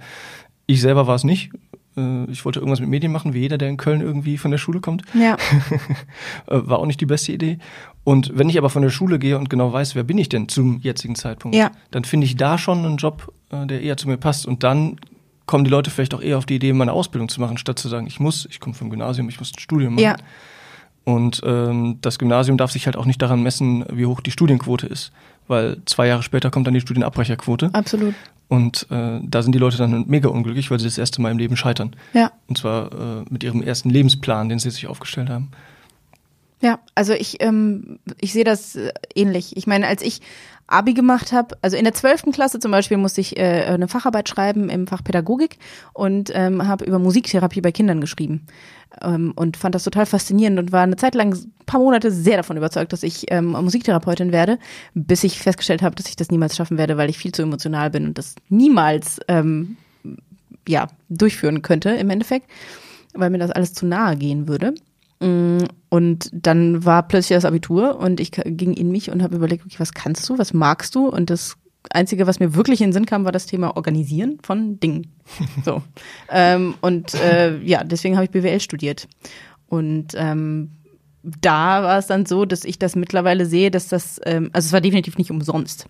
[0.66, 1.50] ich selber war es nicht.
[1.96, 4.58] Äh, Ich wollte irgendwas mit Medien machen, wie jeder, der in Köln irgendwie von der
[4.58, 5.02] Schule kommt.
[5.14, 5.36] ja,
[6.46, 7.58] Äh, War auch nicht die beste Idee.
[8.04, 10.48] Und wenn ich aber von der Schule gehe und genau weiß, wer bin ich denn
[10.48, 11.70] zum jetzigen Zeitpunkt, Ja.
[11.90, 14.46] dann finde ich da schon einen Job, äh, der eher zu mir passt.
[14.46, 14.98] Und dann
[15.46, 17.88] kommen die Leute vielleicht auch eher auf die Idee, meine Ausbildung zu machen, statt zu
[17.88, 20.04] sagen, ich muss, ich komme vom Gymnasium, ich muss ein Studium machen.
[20.04, 20.16] ja,
[21.04, 24.86] Und ähm, das Gymnasium darf sich halt auch nicht daran messen, wie hoch die Studienquote
[24.86, 25.12] ist.
[25.48, 27.70] Weil zwei Jahre später kommt dann die Studienabbrecherquote.
[27.72, 28.14] absolut.
[28.48, 31.38] Und äh, da sind die Leute dann mega unglücklich, weil sie das erste Mal im
[31.38, 31.94] Leben scheitern.
[32.12, 32.32] Ja.
[32.48, 35.52] Und zwar äh, mit ihrem ersten Lebensplan, den sie sich aufgestellt haben.
[36.62, 39.56] Ja, also ich, ähm, ich sehe das äh, ähnlich.
[39.56, 40.20] Ich meine, als ich
[40.66, 44.28] Abi gemacht habe, also in der zwölften Klasse zum Beispiel musste ich äh, eine Facharbeit
[44.28, 45.58] schreiben im Fach Pädagogik
[45.94, 48.46] und ähm, habe über Musiktherapie bei Kindern geschrieben
[49.02, 52.36] ähm, und fand das total faszinierend und war eine Zeit lang, ein paar Monate sehr
[52.36, 54.58] davon überzeugt, dass ich ähm, Musiktherapeutin werde,
[54.94, 57.90] bis ich festgestellt habe, dass ich das niemals schaffen werde, weil ich viel zu emotional
[57.90, 59.76] bin und das niemals ähm,
[60.68, 62.48] ja durchführen könnte im Endeffekt,
[63.14, 64.74] weil mir das alles zu nahe gehen würde.
[65.20, 69.64] Mm, Und dann war plötzlich das Abitur und ich ging in mich und habe überlegt,
[69.64, 71.08] okay, was kannst du, was magst du?
[71.08, 71.56] Und das
[71.90, 75.08] Einzige, was mir wirklich in den Sinn kam, war das Thema Organisieren von Dingen.
[75.64, 75.82] So.
[76.30, 79.08] ähm, und äh, ja, deswegen habe ich BWL studiert.
[79.68, 80.70] Und ähm,
[81.22, 84.72] da war es dann so, dass ich das mittlerweile sehe, dass das, ähm, also es
[84.72, 85.86] war definitiv nicht umsonst.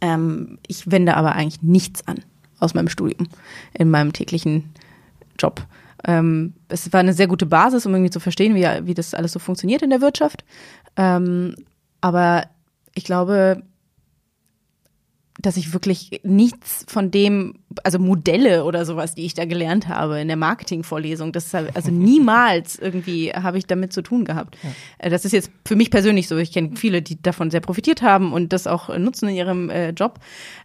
[0.00, 2.20] Ähm, ich wende aber eigentlich nichts an
[2.58, 3.28] aus meinem Studium
[3.74, 4.70] in meinem täglichen
[5.38, 5.66] Job.
[6.04, 9.32] Ähm, es war eine sehr gute Basis, um irgendwie zu verstehen, wie, wie das alles
[9.32, 10.44] so funktioniert in der Wirtschaft.
[10.96, 11.54] Ähm,
[12.00, 12.44] aber
[12.94, 13.62] ich glaube,
[15.42, 20.20] dass ich wirklich nichts von dem, also Modelle oder sowas, die ich da gelernt habe
[20.20, 24.56] in der Marketingvorlesung, das ist also niemals irgendwie habe ich damit zu tun gehabt.
[24.98, 26.36] Äh, Das ist jetzt für mich persönlich so.
[26.36, 29.90] Ich kenne viele, die davon sehr profitiert haben und das auch nutzen in ihrem äh,
[29.90, 30.18] Job.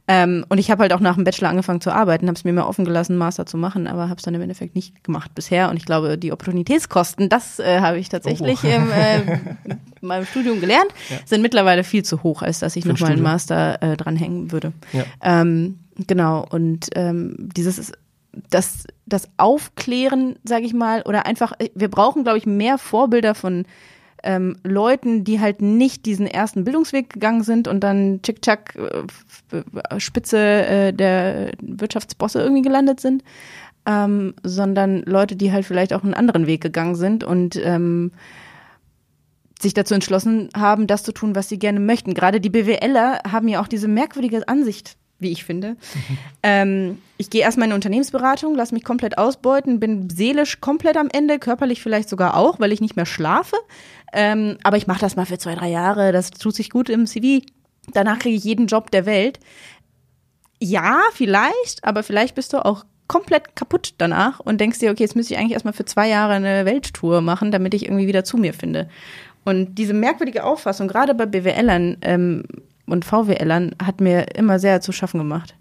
[0.07, 2.53] Ähm, und ich habe halt auch nach dem Bachelor angefangen zu arbeiten, habe es mir
[2.53, 5.69] mal offen gelassen, Master zu machen, aber habe es dann im Endeffekt nicht gemacht bisher.
[5.71, 8.67] Und ich glaube, die Opportunitätskosten, das äh, habe ich tatsächlich Oh.
[8.67, 9.39] im, äh,
[10.05, 10.91] in meinem Studium gelernt,
[11.25, 13.23] sind mittlerweile viel zu hoch, als dass ich nochmal einen.
[13.23, 14.71] Master äh, dranhängen würde.
[14.93, 15.03] Ja.
[15.21, 17.91] Ähm, genau, und ähm, dieses
[18.49, 23.65] das, das Aufklären, sage ich mal, oder einfach, wir brauchen, glaube ich, mehr Vorbilder von
[24.23, 30.39] ähm, Leuten, die halt nicht diesen ersten Bildungsweg gegangen sind und dann tschick-tschack äh, Spitze
[30.39, 33.23] äh, der Wirtschaftsbosse irgendwie gelandet sind,
[33.85, 38.11] ähm, sondern Leute, die halt vielleicht auch einen anderen Weg gegangen sind und ähm,
[39.61, 42.13] sich dazu entschlossen haben, das zu tun, was sie gerne möchten.
[42.13, 45.71] Gerade die BWLer haben ja auch diese merkwürdige Ansicht, wie ich finde.
[45.71, 46.17] Mhm.
[46.43, 51.09] Ähm, ich gehe erstmal in eine Unternehmensberatung, lasse mich komplett ausbeuten, bin seelisch komplett am
[51.11, 53.55] Ende, körperlich vielleicht sogar auch, weil ich nicht mehr schlafe.
[54.13, 57.07] Ähm, aber ich mache das mal für zwei, drei Jahre, das tut sich gut im
[57.07, 57.45] CV.
[57.93, 59.39] Danach kriege ich jeden Job der Welt.
[60.59, 65.15] Ja, vielleicht, aber vielleicht bist du auch komplett kaputt danach und denkst dir, okay, jetzt
[65.15, 68.37] müsste ich eigentlich erstmal für zwei Jahre eine Welttour machen, damit ich irgendwie wieder zu
[68.37, 68.89] mir finde.
[69.45, 72.43] Und diese merkwürdige Auffassung, gerade bei BWLern ähm,
[72.87, 75.55] und VWLern, hat mir immer sehr zu schaffen gemacht.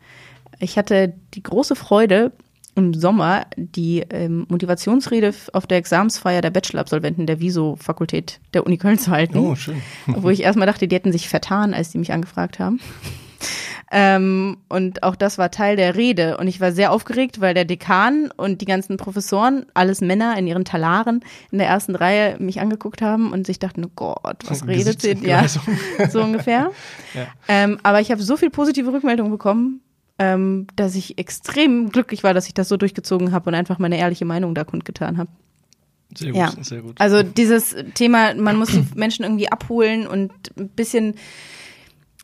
[0.58, 2.32] Ich hatte die große Freude,
[2.76, 8.98] im Sommer die ähm, Motivationsrede auf der Examsfeier der Bachelor-Absolventen der Viso-Fakultät der Uni Köln
[8.98, 9.38] zu halten.
[9.38, 9.80] Oh, schön.
[10.06, 12.80] wo ich erstmal dachte, die hätten sich vertan, als die mich angefragt haben.
[13.96, 16.36] Ähm, und auch das war Teil der Rede.
[16.36, 20.48] Und ich war sehr aufgeregt, weil der Dekan und die ganzen Professoren, alles Männer in
[20.48, 21.20] ihren Talaren
[21.52, 25.16] in der ersten Reihe mich angeguckt haben und sich dachten, oh Gott, was redet sie?
[25.22, 25.46] Ja,
[26.10, 26.72] so ungefähr.
[27.14, 27.28] Ja.
[27.46, 29.80] Ähm, aber ich habe so viel positive Rückmeldungen bekommen,
[30.18, 33.98] ähm, dass ich extrem glücklich war, dass ich das so durchgezogen habe und einfach meine
[33.98, 35.30] ehrliche Meinung da kundgetan habe.
[36.16, 36.52] Sehr gut, ja.
[36.60, 37.00] sehr gut.
[37.00, 41.14] Also dieses Thema, man muss die Menschen irgendwie abholen und ein bisschen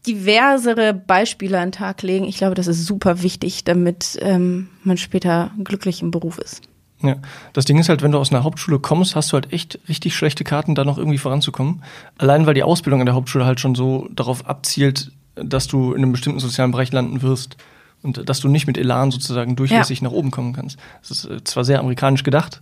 [0.06, 2.24] diversere Beispiele an den Tag legen.
[2.24, 6.62] Ich glaube, das ist super wichtig, damit ähm, man später glücklich im Beruf ist.
[7.02, 7.16] Ja,
[7.54, 10.14] das Ding ist halt, wenn du aus einer Hauptschule kommst, hast du halt echt richtig
[10.14, 11.82] schlechte Karten, da noch irgendwie voranzukommen.
[12.18, 16.02] Allein weil die Ausbildung an der Hauptschule halt schon so darauf abzielt, dass du in
[16.02, 17.56] einem bestimmten sozialen Bereich landen wirst
[18.02, 20.08] und dass du nicht mit Elan sozusagen durchlässig ja.
[20.08, 20.78] nach oben kommen kannst.
[21.00, 22.60] Das ist äh, zwar sehr amerikanisch gedacht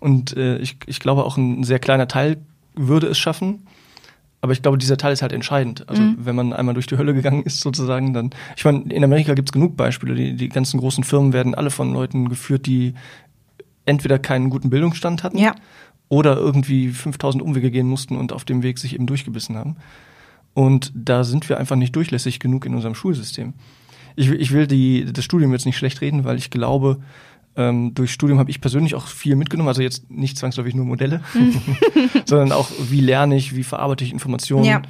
[0.00, 2.38] und äh, ich, ich glaube auch ein sehr kleiner Teil
[2.74, 3.66] würde es schaffen,
[4.40, 5.88] aber ich glaube, dieser Teil ist halt entscheidend.
[5.88, 6.16] Also mhm.
[6.20, 8.30] wenn man einmal durch die Hölle gegangen ist, sozusagen, dann.
[8.56, 10.14] Ich meine, in Amerika gibt es genug Beispiele.
[10.14, 12.94] Die, die ganzen großen Firmen werden alle von Leuten geführt, die
[13.84, 15.54] entweder keinen guten Bildungsstand hatten ja.
[16.08, 19.76] oder irgendwie 5000 Umwege gehen mussten und auf dem Weg sich eben durchgebissen haben.
[20.54, 23.54] Und da sind wir einfach nicht durchlässig genug in unserem Schulsystem.
[24.14, 26.98] Ich, ich will die, das Studium jetzt nicht schlecht reden, weil ich glaube,
[27.58, 29.68] ähm, durch Studium habe ich persönlich auch viel mitgenommen.
[29.68, 31.20] Also jetzt nicht zwangsläufig nur Modelle,
[32.24, 34.64] sondern auch, wie lerne ich, wie verarbeite ich Informationen.
[34.64, 34.82] Ja.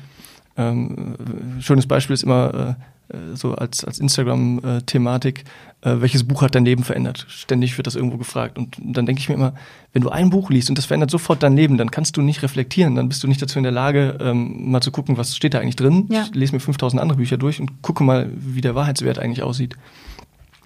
[0.56, 1.16] Ähm,
[1.60, 2.76] schönes Beispiel ist immer
[3.08, 5.44] äh, so als, als Instagram-Thematik,
[5.80, 7.24] äh, welches Buch hat dein Leben verändert?
[7.28, 8.58] Ständig wird das irgendwo gefragt.
[8.58, 9.54] Und dann denke ich mir immer,
[9.94, 12.42] wenn du ein Buch liest und das verändert sofort dein Leben, dann kannst du nicht
[12.42, 15.54] reflektieren, dann bist du nicht dazu in der Lage, ähm, mal zu gucken, was steht
[15.54, 16.06] da eigentlich drin.
[16.10, 16.24] Ja.
[16.24, 19.76] Ich lese mir 5000 andere Bücher durch und gucke mal, wie der Wahrheitswert eigentlich aussieht.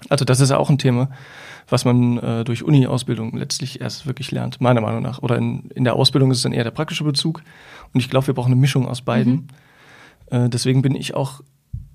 [0.08, 1.10] Also das ist ja auch ein Thema
[1.72, 5.22] was man äh, durch Uni-Ausbildung letztlich erst wirklich lernt, meiner Meinung nach.
[5.22, 7.42] Oder in, in der Ausbildung ist es dann eher der praktische Bezug.
[7.92, 9.48] Und ich glaube, wir brauchen eine Mischung aus beiden.
[10.30, 10.44] Mhm.
[10.44, 11.40] Äh, deswegen bin ich auch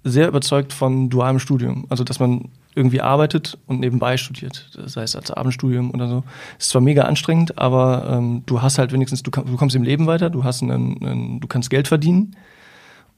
[0.03, 1.85] sehr überzeugt von dualem Studium.
[1.89, 6.23] Also, dass man irgendwie arbeitet und nebenbei studiert, sei es als Abendstudium oder so.
[6.59, 10.07] Ist zwar mega anstrengend, aber ähm, du hast halt wenigstens, du, du kommst im Leben
[10.07, 12.35] weiter, du hast einen, einen, du kannst Geld verdienen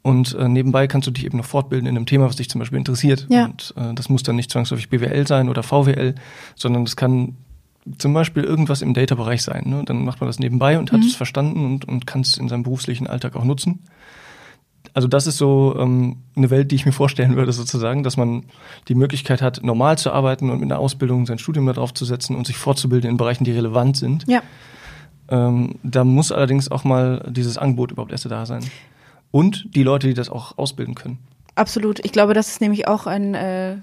[0.01, 2.59] und äh, nebenbei kannst du dich eben noch fortbilden in einem Thema, was dich zum
[2.59, 3.27] Beispiel interessiert.
[3.29, 3.45] Ja.
[3.45, 6.15] Und äh, das muss dann nicht zwangsläufig BWL sein oder VWL,
[6.55, 7.35] sondern das kann
[7.97, 9.63] zum Beispiel irgendwas im Data-Bereich sein.
[9.65, 9.83] Ne?
[9.85, 11.07] Dann macht man das nebenbei und hat mhm.
[11.07, 13.79] es verstanden und, und kann es in seinem beruflichen Alltag auch nutzen.
[14.93, 18.45] Also das ist so ähm, eine Welt, die ich mir vorstellen würde, sozusagen, dass man
[18.87, 22.35] die Möglichkeit hat, normal zu arbeiten und mit einer Ausbildung sein Studium darauf zu setzen
[22.35, 24.25] und sich fortzubilden in Bereichen, die relevant sind.
[24.27, 24.41] Ja.
[25.27, 28.63] Ähm, da muss allerdings auch mal dieses Angebot überhaupt erst da sein
[29.31, 31.19] und die Leute, die das auch ausbilden können.
[31.55, 32.03] Absolut.
[32.05, 33.77] Ich glaube, das ist nämlich auch ein äh,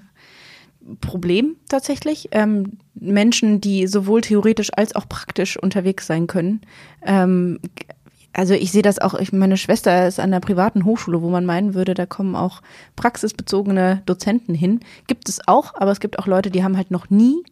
[1.01, 2.29] Problem tatsächlich.
[2.31, 6.61] Ähm, Menschen, die sowohl theoretisch als auch praktisch unterwegs sein können.
[7.03, 7.59] Ähm,
[8.33, 11.45] also ich sehe das auch, ich, meine Schwester ist an der privaten Hochschule, wo man
[11.45, 12.61] meinen würde, da kommen auch
[12.95, 14.79] praxisbezogene Dozenten hin.
[15.07, 17.43] Gibt es auch, aber es gibt auch Leute, die haben halt noch nie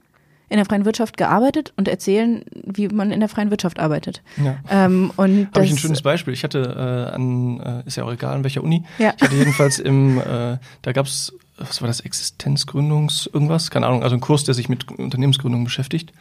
[0.50, 4.22] in der freien Wirtschaft gearbeitet und erzählen, wie man in der freien Wirtschaft arbeitet.
[4.38, 4.58] Ja.
[4.70, 6.34] Ähm, und Habe ich ein schönes Beispiel.
[6.34, 8.84] Ich hatte äh, an, äh, ist ja auch egal, an welcher Uni.
[9.00, 9.14] Ja.
[9.16, 13.72] Ich hatte jedenfalls im, äh, da gab's, was war das, Existenzgründungs irgendwas?
[13.72, 16.14] Keine Ahnung, also ein Kurs, der sich mit Unternehmensgründung beschäftigt.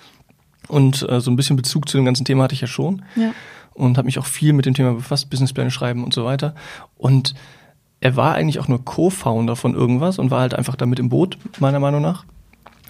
[0.68, 3.03] Und äh, so ein bisschen Bezug zu dem ganzen Thema hatte ich ja schon.
[3.16, 3.33] Ja.
[3.75, 6.55] Und habe mich auch viel mit dem Thema befasst, Businesspläne schreiben und so weiter.
[6.97, 7.35] Und
[8.01, 11.39] er war eigentlich auch nur Co-Founder von irgendwas und war halt einfach damit im Boot,
[11.59, 12.25] meiner Meinung nach.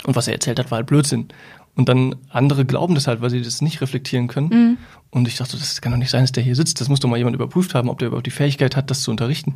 [0.06, 1.28] Und was er erzählt hat, war halt Blödsinn.
[1.76, 4.48] Und dann andere glauben das halt, weil sie das nicht reflektieren können.
[4.48, 4.76] Mhm.
[5.10, 6.80] Und ich dachte, das kann doch nicht sein, dass der hier sitzt.
[6.80, 9.10] Das muss doch mal jemand überprüft haben, ob der überhaupt die Fähigkeit hat, das zu
[9.10, 9.54] unterrichten.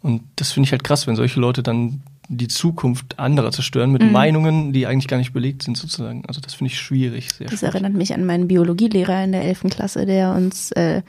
[0.00, 4.02] Und das finde ich halt krass, wenn solche Leute dann die Zukunft anderer zerstören mit
[4.02, 4.10] Mhm.
[4.10, 6.24] Meinungen, die eigentlich gar nicht belegt sind sozusagen.
[6.26, 7.32] Also das finde ich schwierig.
[7.32, 7.74] Sehr Das schwierig.
[7.74, 9.70] erinnert mich an meinen Biologielehrer in der 11.
[9.70, 11.02] Klasse, der uns äh,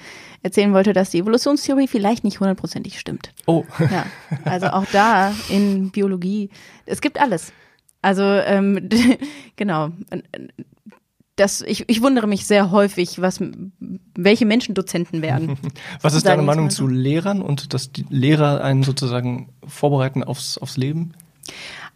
[0.43, 3.31] erzählen wollte, dass die Evolutionstheorie vielleicht nicht hundertprozentig stimmt.
[3.47, 4.05] Oh, Ja,
[4.45, 6.49] also auch da in Biologie,
[6.85, 7.51] es gibt alles.
[8.03, 8.89] Also ähm,
[9.55, 9.89] genau.
[11.35, 13.39] Das, ich, ich wundere mich sehr häufig, was
[14.15, 15.57] welche Menschen Dozenten werden.
[16.01, 20.77] was ist deine Meinung zu Lehrern und dass die Lehrer einen sozusagen vorbereiten aufs, aufs
[20.77, 21.13] Leben?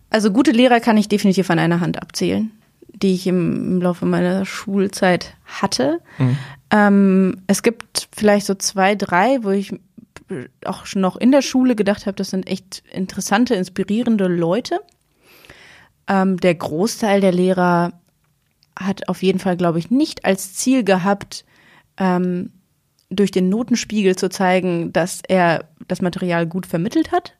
[0.09, 2.51] Also gute Lehrer kann ich definitiv an einer Hand abzählen,
[2.87, 5.99] die ich im, im Laufe meiner Schulzeit hatte.
[6.71, 9.73] Ähm, es gibt vielleicht so zwei, drei, wo ich
[10.65, 14.79] auch schon noch in der Schule gedacht habe, das sind echt interessante, inspirierende Leute.
[16.07, 17.93] Ähm, der Großteil der Lehrer
[18.77, 21.45] hat auf jeden Fall, glaube ich, nicht als Ziel gehabt,
[21.97, 22.51] ähm,
[23.09, 27.35] durch den Notenspiegel zu zeigen, dass er das Material gut vermittelt hat.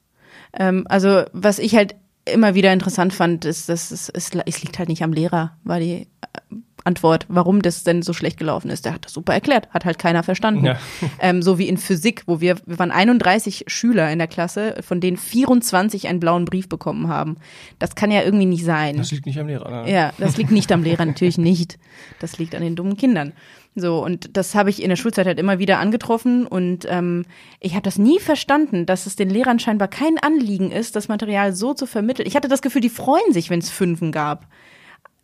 [0.53, 1.95] Ähm, also was ich halt
[2.26, 5.80] immer wieder interessant fand, ist, dass es, es, es liegt halt nicht am Lehrer, war
[5.80, 6.55] die äh,
[6.88, 8.85] Antwort, warum das denn so schlecht gelaufen ist.
[8.85, 10.65] Der hat das super erklärt, hat halt keiner verstanden.
[10.65, 10.77] Ja.
[11.19, 14.99] Ähm, so wie in Physik, wo wir, wir waren 31 Schüler in der Klasse, von
[14.99, 17.38] denen 24 einen blauen Brief bekommen haben.
[17.79, 18.97] Das kann ja irgendwie nicht sein.
[18.97, 19.83] Das liegt nicht am Lehrer.
[19.83, 19.91] ne?
[19.91, 21.79] Ja, das liegt nicht am Lehrer, natürlich nicht.
[22.19, 23.33] Das liegt an den dummen Kindern.
[23.75, 27.25] So, und das habe ich in der Schulzeit halt immer wieder angetroffen und ähm,
[27.59, 31.53] ich habe das nie verstanden, dass es den Lehrern scheinbar kein Anliegen ist, das Material
[31.53, 32.27] so zu vermitteln.
[32.27, 34.47] Ich hatte das Gefühl, die freuen sich, wenn es Fünfen gab.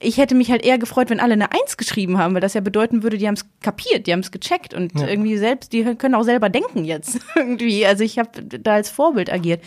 [0.03, 2.61] Ich hätte mich halt eher gefreut, wenn alle eine Eins geschrieben haben, weil das ja
[2.61, 5.07] bedeuten würde, die haben es kapiert, die haben es gecheckt und Ja.
[5.07, 7.85] irgendwie selbst, die können auch selber denken jetzt irgendwie.
[7.85, 9.61] Also ich habe da als Vorbild agiert.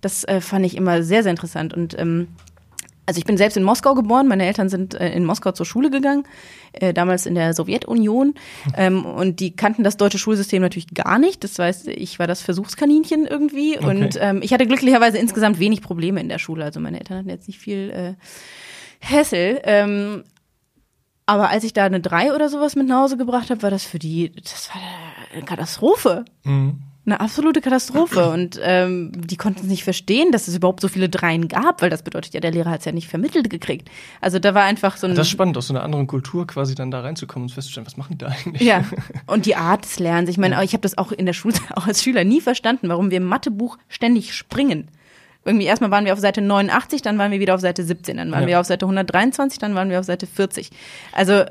[0.00, 2.28] Das äh, fand ich immer sehr, sehr interessant und ähm,
[3.06, 5.90] also ich bin selbst in Moskau geboren, meine Eltern sind äh, in Moskau zur Schule
[5.90, 6.22] gegangen,
[6.72, 8.34] äh, damals in der Sowjetunion.
[8.76, 11.42] Ähm, und die kannten das deutsche Schulsystem natürlich gar nicht.
[11.42, 13.76] Das heißt, ich war das Versuchskaninchen irgendwie.
[13.78, 16.62] Und ähm, ich hatte glücklicherweise insgesamt wenig Probleme in der Schule.
[16.64, 18.14] Also meine Eltern hatten jetzt nicht viel äh,
[19.00, 19.60] Hassel.
[19.64, 20.24] Ähm,
[21.26, 23.84] aber als ich da eine drei oder sowas mit nach Hause gebracht habe, war das
[23.84, 24.82] für die, das war
[25.32, 26.24] eine Katastrophe.
[26.42, 26.82] Mhm.
[27.06, 28.28] Eine absolute Katastrophe.
[28.30, 31.88] Und ähm, die konnten es nicht verstehen, dass es überhaupt so viele Dreien gab, weil
[31.88, 33.88] das bedeutet ja, der Lehrer hat es ja nicht vermittelt gekriegt.
[34.20, 35.14] Also da war einfach so ein.
[35.14, 37.96] Das ist spannend, aus so einer anderen Kultur quasi dann da reinzukommen und festzustellen, was
[37.96, 38.62] machen die da eigentlich?
[38.62, 38.84] ja,
[39.26, 40.28] und die Art des Lernens.
[40.28, 43.10] Ich meine, ich habe das auch in der Schule, auch als Schüler nie verstanden, warum
[43.10, 44.88] wir im Mathebuch ständig springen.
[45.44, 48.30] Irgendwie erstmal waren wir auf Seite 89, dann waren wir wieder auf Seite 17, dann
[48.30, 48.48] waren Ja.
[48.48, 50.70] wir auf Seite 123, dann waren wir auf Seite 40.
[51.12, 51.44] Also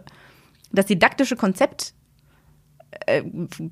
[0.72, 1.94] das didaktische Konzept
[3.06, 3.24] äh,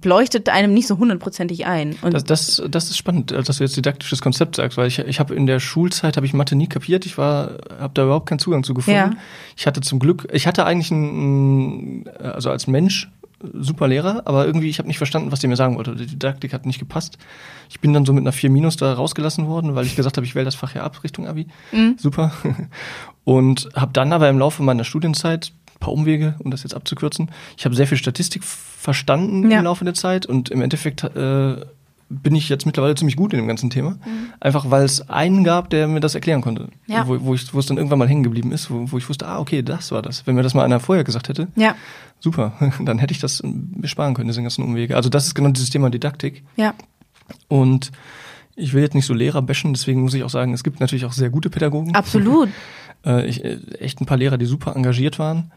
[0.04, 1.96] leuchtet einem nicht so hundertprozentig ein.
[2.02, 5.00] Und Das, das, das ist spannend, äh, dass du jetzt didaktisches Konzept sagst, weil ich,
[5.00, 7.06] ich habe in der Schulzeit habe ich Mathe nie kapiert.
[7.06, 8.98] Ich war, habe da überhaupt keinen Zugang zu gefunden.
[8.98, 9.12] Ja.
[9.56, 13.10] Ich hatte zum Glück, ich hatte eigentlich einen, also als Mensch
[13.54, 15.96] super Lehrer, aber irgendwie ich habe nicht verstanden, was der mir sagen wollte.
[15.96, 17.18] Die Didaktik hat nicht gepasst.
[17.70, 20.26] Ich bin dann so mit einer 4 Minus da rausgelassen worden, weil ich gesagt habe,
[20.26, 21.48] ich wähle das Fach ja ab Richtung Abi.
[21.98, 22.32] Super.
[23.24, 27.30] Und habe dann aber im Laufe meiner Studienzeit ein paar Umwege, um das jetzt abzukürzen.
[27.58, 29.60] Ich habe sehr viel Statistik verstanden Ja.
[29.60, 31.58] im Laufe der Zeit und im Endeffekt äh,
[32.10, 33.98] bin ich jetzt mittlerweile ziemlich gut in dem ganzen Thema.
[34.40, 36.70] Einfach weil es einen gab, der mir das erklären konnte.
[36.86, 37.08] Ja.
[37.08, 39.28] Wo, wo, ich, wo es dann irgendwann mal hängen geblieben ist, wo, wo ich wusste,
[39.28, 40.26] ah, okay, das war das.
[40.26, 41.76] Wenn mir das mal einer vorher gesagt hätte, ja,
[42.20, 42.54] super,
[42.86, 44.96] dann hätte ich das mir sparen können, diese ganzen Umwege.
[44.96, 46.44] Also das ist genau dieses Thema Didaktik.
[46.56, 46.74] ja,
[47.50, 47.92] Und
[48.56, 51.06] ich will jetzt nicht so Lehrer bashen, deswegen muss ich auch sagen, es gibt natürlich
[51.06, 51.96] auch sehr gute Pädagogen.
[51.96, 52.50] absolut.
[53.06, 55.52] Äh, ich, äh, echt ein paar Lehrer, die super engagiert waren,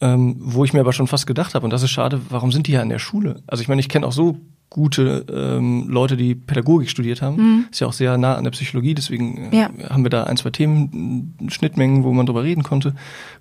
[0.00, 2.68] ähm, wo ich mir aber schon fast gedacht habe, und das ist schade, warum sind
[2.68, 3.42] die ja in der Schule?
[3.48, 4.38] Also ich meine, ich kenne auch so
[4.68, 7.66] gute ähm, Leute, die Pädagogik studiert haben.
[7.70, 9.70] Ist ja auch sehr nah an der Psychologie, deswegen äh, Ja.
[9.88, 12.94] haben wir da ein, zwei Themen, äh, Schnittmengen, wo man drüber reden konnte.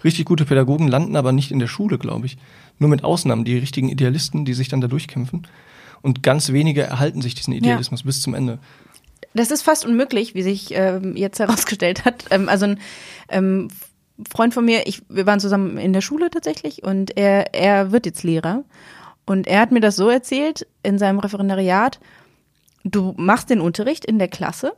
[0.04, 2.38] Richtig gute Pädagogen landen aber nicht in der Schule, glaube ich.
[2.78, 5.48] Nur mit Ausnahmen, die richtigen Idealisten, die sich dann da durchkämpfen.
[6.02, 8.60] Und ganz wenige erhalten sich diesen Idealismus bis zum Ende.
[9.34, 12.26] Das ist fast unmöglich, wie sich ähm, jetzt herausgestellt hat.
[12.30, 12.80] Ähm, also ein
[13.30, 13.68] ähm,
[14.32, 18.06] Freund von mir, ich, wir waren zusammen in der Schule tatsächlich und er, er wird
[18.06, 18.64] jetzt Lehrer.
[19.26, 22.00] Und er hat mir das so erzählt in seinem Referendariat,
[22.84, 24.74] du machst den Unterricht in der Klasse,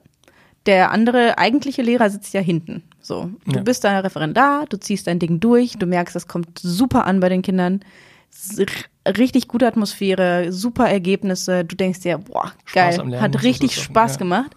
[0.66, 2.84] der andere eigentliche Lehrer sitzt ja hinten.
[3.02, 3.62] So, du Ja.
[3.62, 7.30] bist da Referendar, du ziehst dein Ding durch, du merkst, das kommt super an bei
[7.30, 7.82] den Kindern.
[9.06, 11.64] Richtig gute Atmosphäre, super Ergebnisse.
[11.64, 14.18] Du denkst dir, boah, geil, Lernen hat richtig Spaß ja.
[14.18, 14.56] gemacht.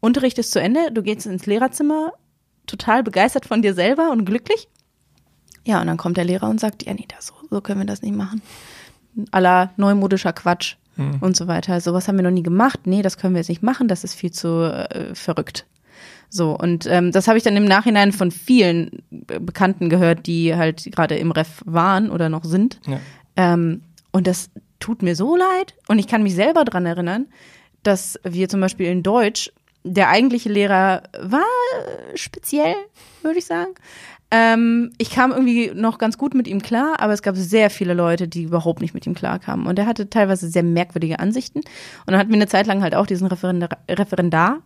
[0.00, 2.12] Unterricht ist zu Ende, du gehst ins Lehrerzimmer,
[2.66, 4.68] total begeistert von dir selber und glücklich.
[5.64, 7.86] Ja, und dann kommt der Lehrer und sagt, ja, nee, das, so, so können wir
[7.86, 8.42] das nicht machen.
[9.30, 11.18] Aller neumodischer Quatsch Hm.
[11.20, 11.80] und so weiter.
[11.80, 12.80] Sowas haben wir noch nie gemacht.
[12.84, 15.66] Nee, das können wir jetzt nicht machen, das ist viel zu äh, verrückt.
[16.30, 20.54] So, und ähm, das habe ich dann im Nachhinein von vielen äh, Bekannten gehört, die
[20.54, 22.80] halt gerade im Ref waren oder noch sind.
[22.86, 23.00] Ja.
[23.36, 24.50] Ähm, und das
[24.80, 25.74] tut mir so leid.
[25.88, 27.26] Und ich kann mich selber dran erinnern,
[27.82, 29.50] dass wir zum Beispiel in Deutsch
[29.82, 31.42] der eigentliche Lehrer war
[32.14, 32.74] speziell,
[33.22, 33.72] würde ich sagen.
[34.30, 37.94] Ähm, ich kam irgendwie noch ganz gut mit ihm klar, aber es gab sehr viele
[37.94, 39.66] Leute, die überhaupt nicht mit ihm klarkamen.
[39.66, 41.58] Und er hatte teilweise sehr merkwürdige Ansichten.
[41.58, 41.66] Und
[42.06, 44.60] dann hatten wir eine Zeit lang halt auch diesen Referendar, Referendar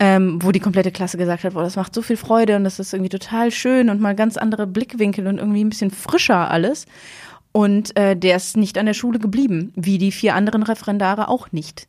[0.00, 2.78] ähm, wo die komplette Klasse gesagt hat, boah, das macht so viel Freude und das
[2.78, 6.86] ist irgendwie total schön und mal ganz andere Blickwinkel und irgendwie ein bisschen frischer alles.
[7.52, 11.52] Und äh, der ist nicht an der Schule geblieben, wie die vier anderen Referendare auch
[11.52, 11.86] nicht.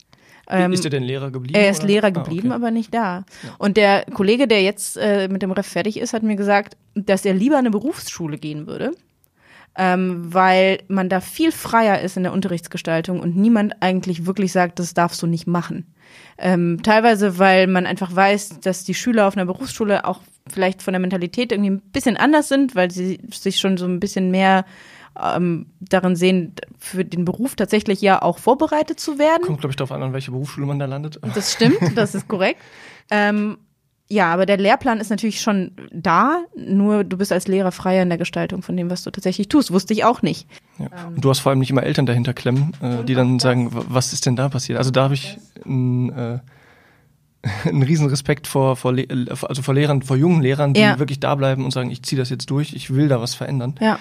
[0.49, 1.59] Ähm, ist er denn Lehrer geblieben?
[1.59, 1.87] Er ist oder?
[1.87, 2.63] Lehrer geblieben, ah, okay.
[2.63, 3.25] aber nicht da.
[3.43, 3.55] Ja.
[3.57, 7.25] Und der Kollege, der jetzt äh, mit dem Ref fertig ist, hat mir gesagt, dass
[7.25, 8.91] er lieber an eine Berufsschule gehen würde.
[9.77, 14.79] Ähm, weil man da viel freier ist in der Unterrichtsgestaltung und niemand eigentlich wirklich sagt,
[14.79, 15.85] das darfst du nicht machen.
[16.37, 20.19] Ähm, teilweise, weil man einfach weiß, dass die Schüler auf einer Berufsschule auch
[20.49, 24.01] vielleicht von der Mentalität irgendwie ein bisschen anders sind, weil sie sich schon so ein
[24.01, 24.65] bisschen mehr
[25.19, 29.43] ähm, darin sehen, für den Beruf tatsächlich ja auch vorbereitet zu werden.
[29.43, 31.19] Kommt, glaube ich, darauf an, an welche Berufsschule man da landet.
[31.33, 32.59] Das stimmt, das ist korrekt.
[33.09, 33.57] Ähm,
[34.11, 38.09] ja, aber der Lehrplan ist natürlich schon da, nur du bist als Lehrer freier in
[38.09, 39.71] der Gestaltung von dem, was du tatsächlich tust.
[39.71, 40.47] Wusste ich auch nicht.
[40.79, 40.85] Ja.
[40.85, 43.69] Ähm, und du hast vor allem nicht immer Eltern dahinter klemmen, äh, die dann sagen,
[43.71, 44.77] was ist denn da passiert?
[44.77, 46.39] Also da habe ich ein, äh,
[47.69, 50.99] einen riesen Respekt vor, vor, also vor Lehrern, vor jungen Lehrern, die ja.
[50.99, 53.75] wirklich da bleiben und sagen, ich ziehe das jetzt durch, ich will da was verändern.
[53.79, 53.97] Ja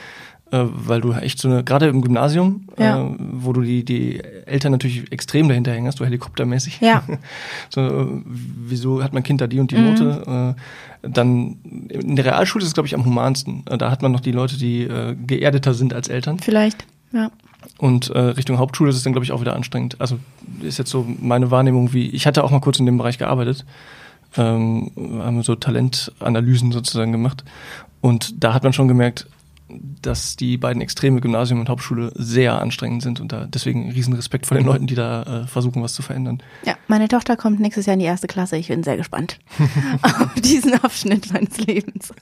[0.53, 3.07] äh, weil du echt so eine, gerade im Gymnasium, ja.
[3.07, 6.81] äh, wo du die, die Eltern natürlich extrem dahinter hängst, so helikoptermäßig.
[6.81, 7.03] Ja.
[7.69, 9.85] so, äh, wieso hat mein Kind da die und die mhm.
[9.85, 10.57] Note?
[10.57, 11.57] Äh, dann
[11.89, 13.65] in der Realschule ist es, glaube ich, am humansten.
[13.71, 16.39] Äh, da hat man noch die Leute, die äh, geerdeter sind als Eltern.
[16.39, 17.31] Vielleicht, ja.
[17.79, 20.01] Und äh, Richtung Hauptschule ist es dann, glaube ich, auch wieder anstrengend.
[20.01, 20.19] Also
[20.63, 23.65] ist jetzt so meine Wahrnehmung, wie ich hatte auch mal kurz in dem Bereich gearbeitet.
[24.37, 27.45] Ähm, haben so Talentanalysen sozusagen gemacht.
[28.01, 29.27] Und da hat man schon gemerkt,
[30.03, 34.47] dass die beiden Extreme, Gymnasium und Hauptschule, sehr anstrengend sind und da deswegen riesen Respekt
[34.47, 36.43] vor den Leuten, die da äh, versuchen, was zu verändern.
[36.65, 38.57] Ja, meine Tochter kommt nächstes Jahr in die erste Klasse.
[38.57, 39.39] Ich bin sehr gespannt
[40.03, 42.13] auf diesen Abschnitt meines Lebens.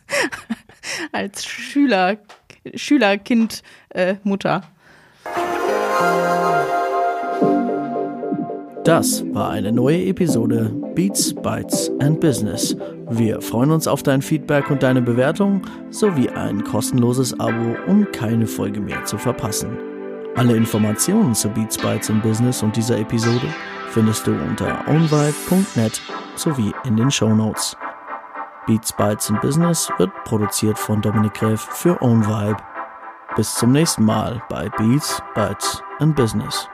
[1.12, 2.18] Als Schüler,
[2.74, 4.62] Schülerkind, äh, Mutter.
[8.84, 12.74] Das war eine neue Episode Beats, Bytes and Business.
[13.11, 18.46] Wir freuen uns auf dein Feedback und deine Bewertung sowie ein kostenloses Abo, um keine
[18.46, 19.78] Folge mehr zu verpassen.
[20.36, 23.48] Alle Informationen zu Beats, Bytes and Business und dieser Episode
[23.88, 26.02] findest du unter ownvibe.net
[26.36, 27.76] sowie in den Show Notes.
[28.66, 32.59] Beats, Bytes and Business wird produziert von Dominik Gräf für OwnVibe.
[33.36, 36.68] Bis zum nächsten Mal bei Beats, Bytes and Business.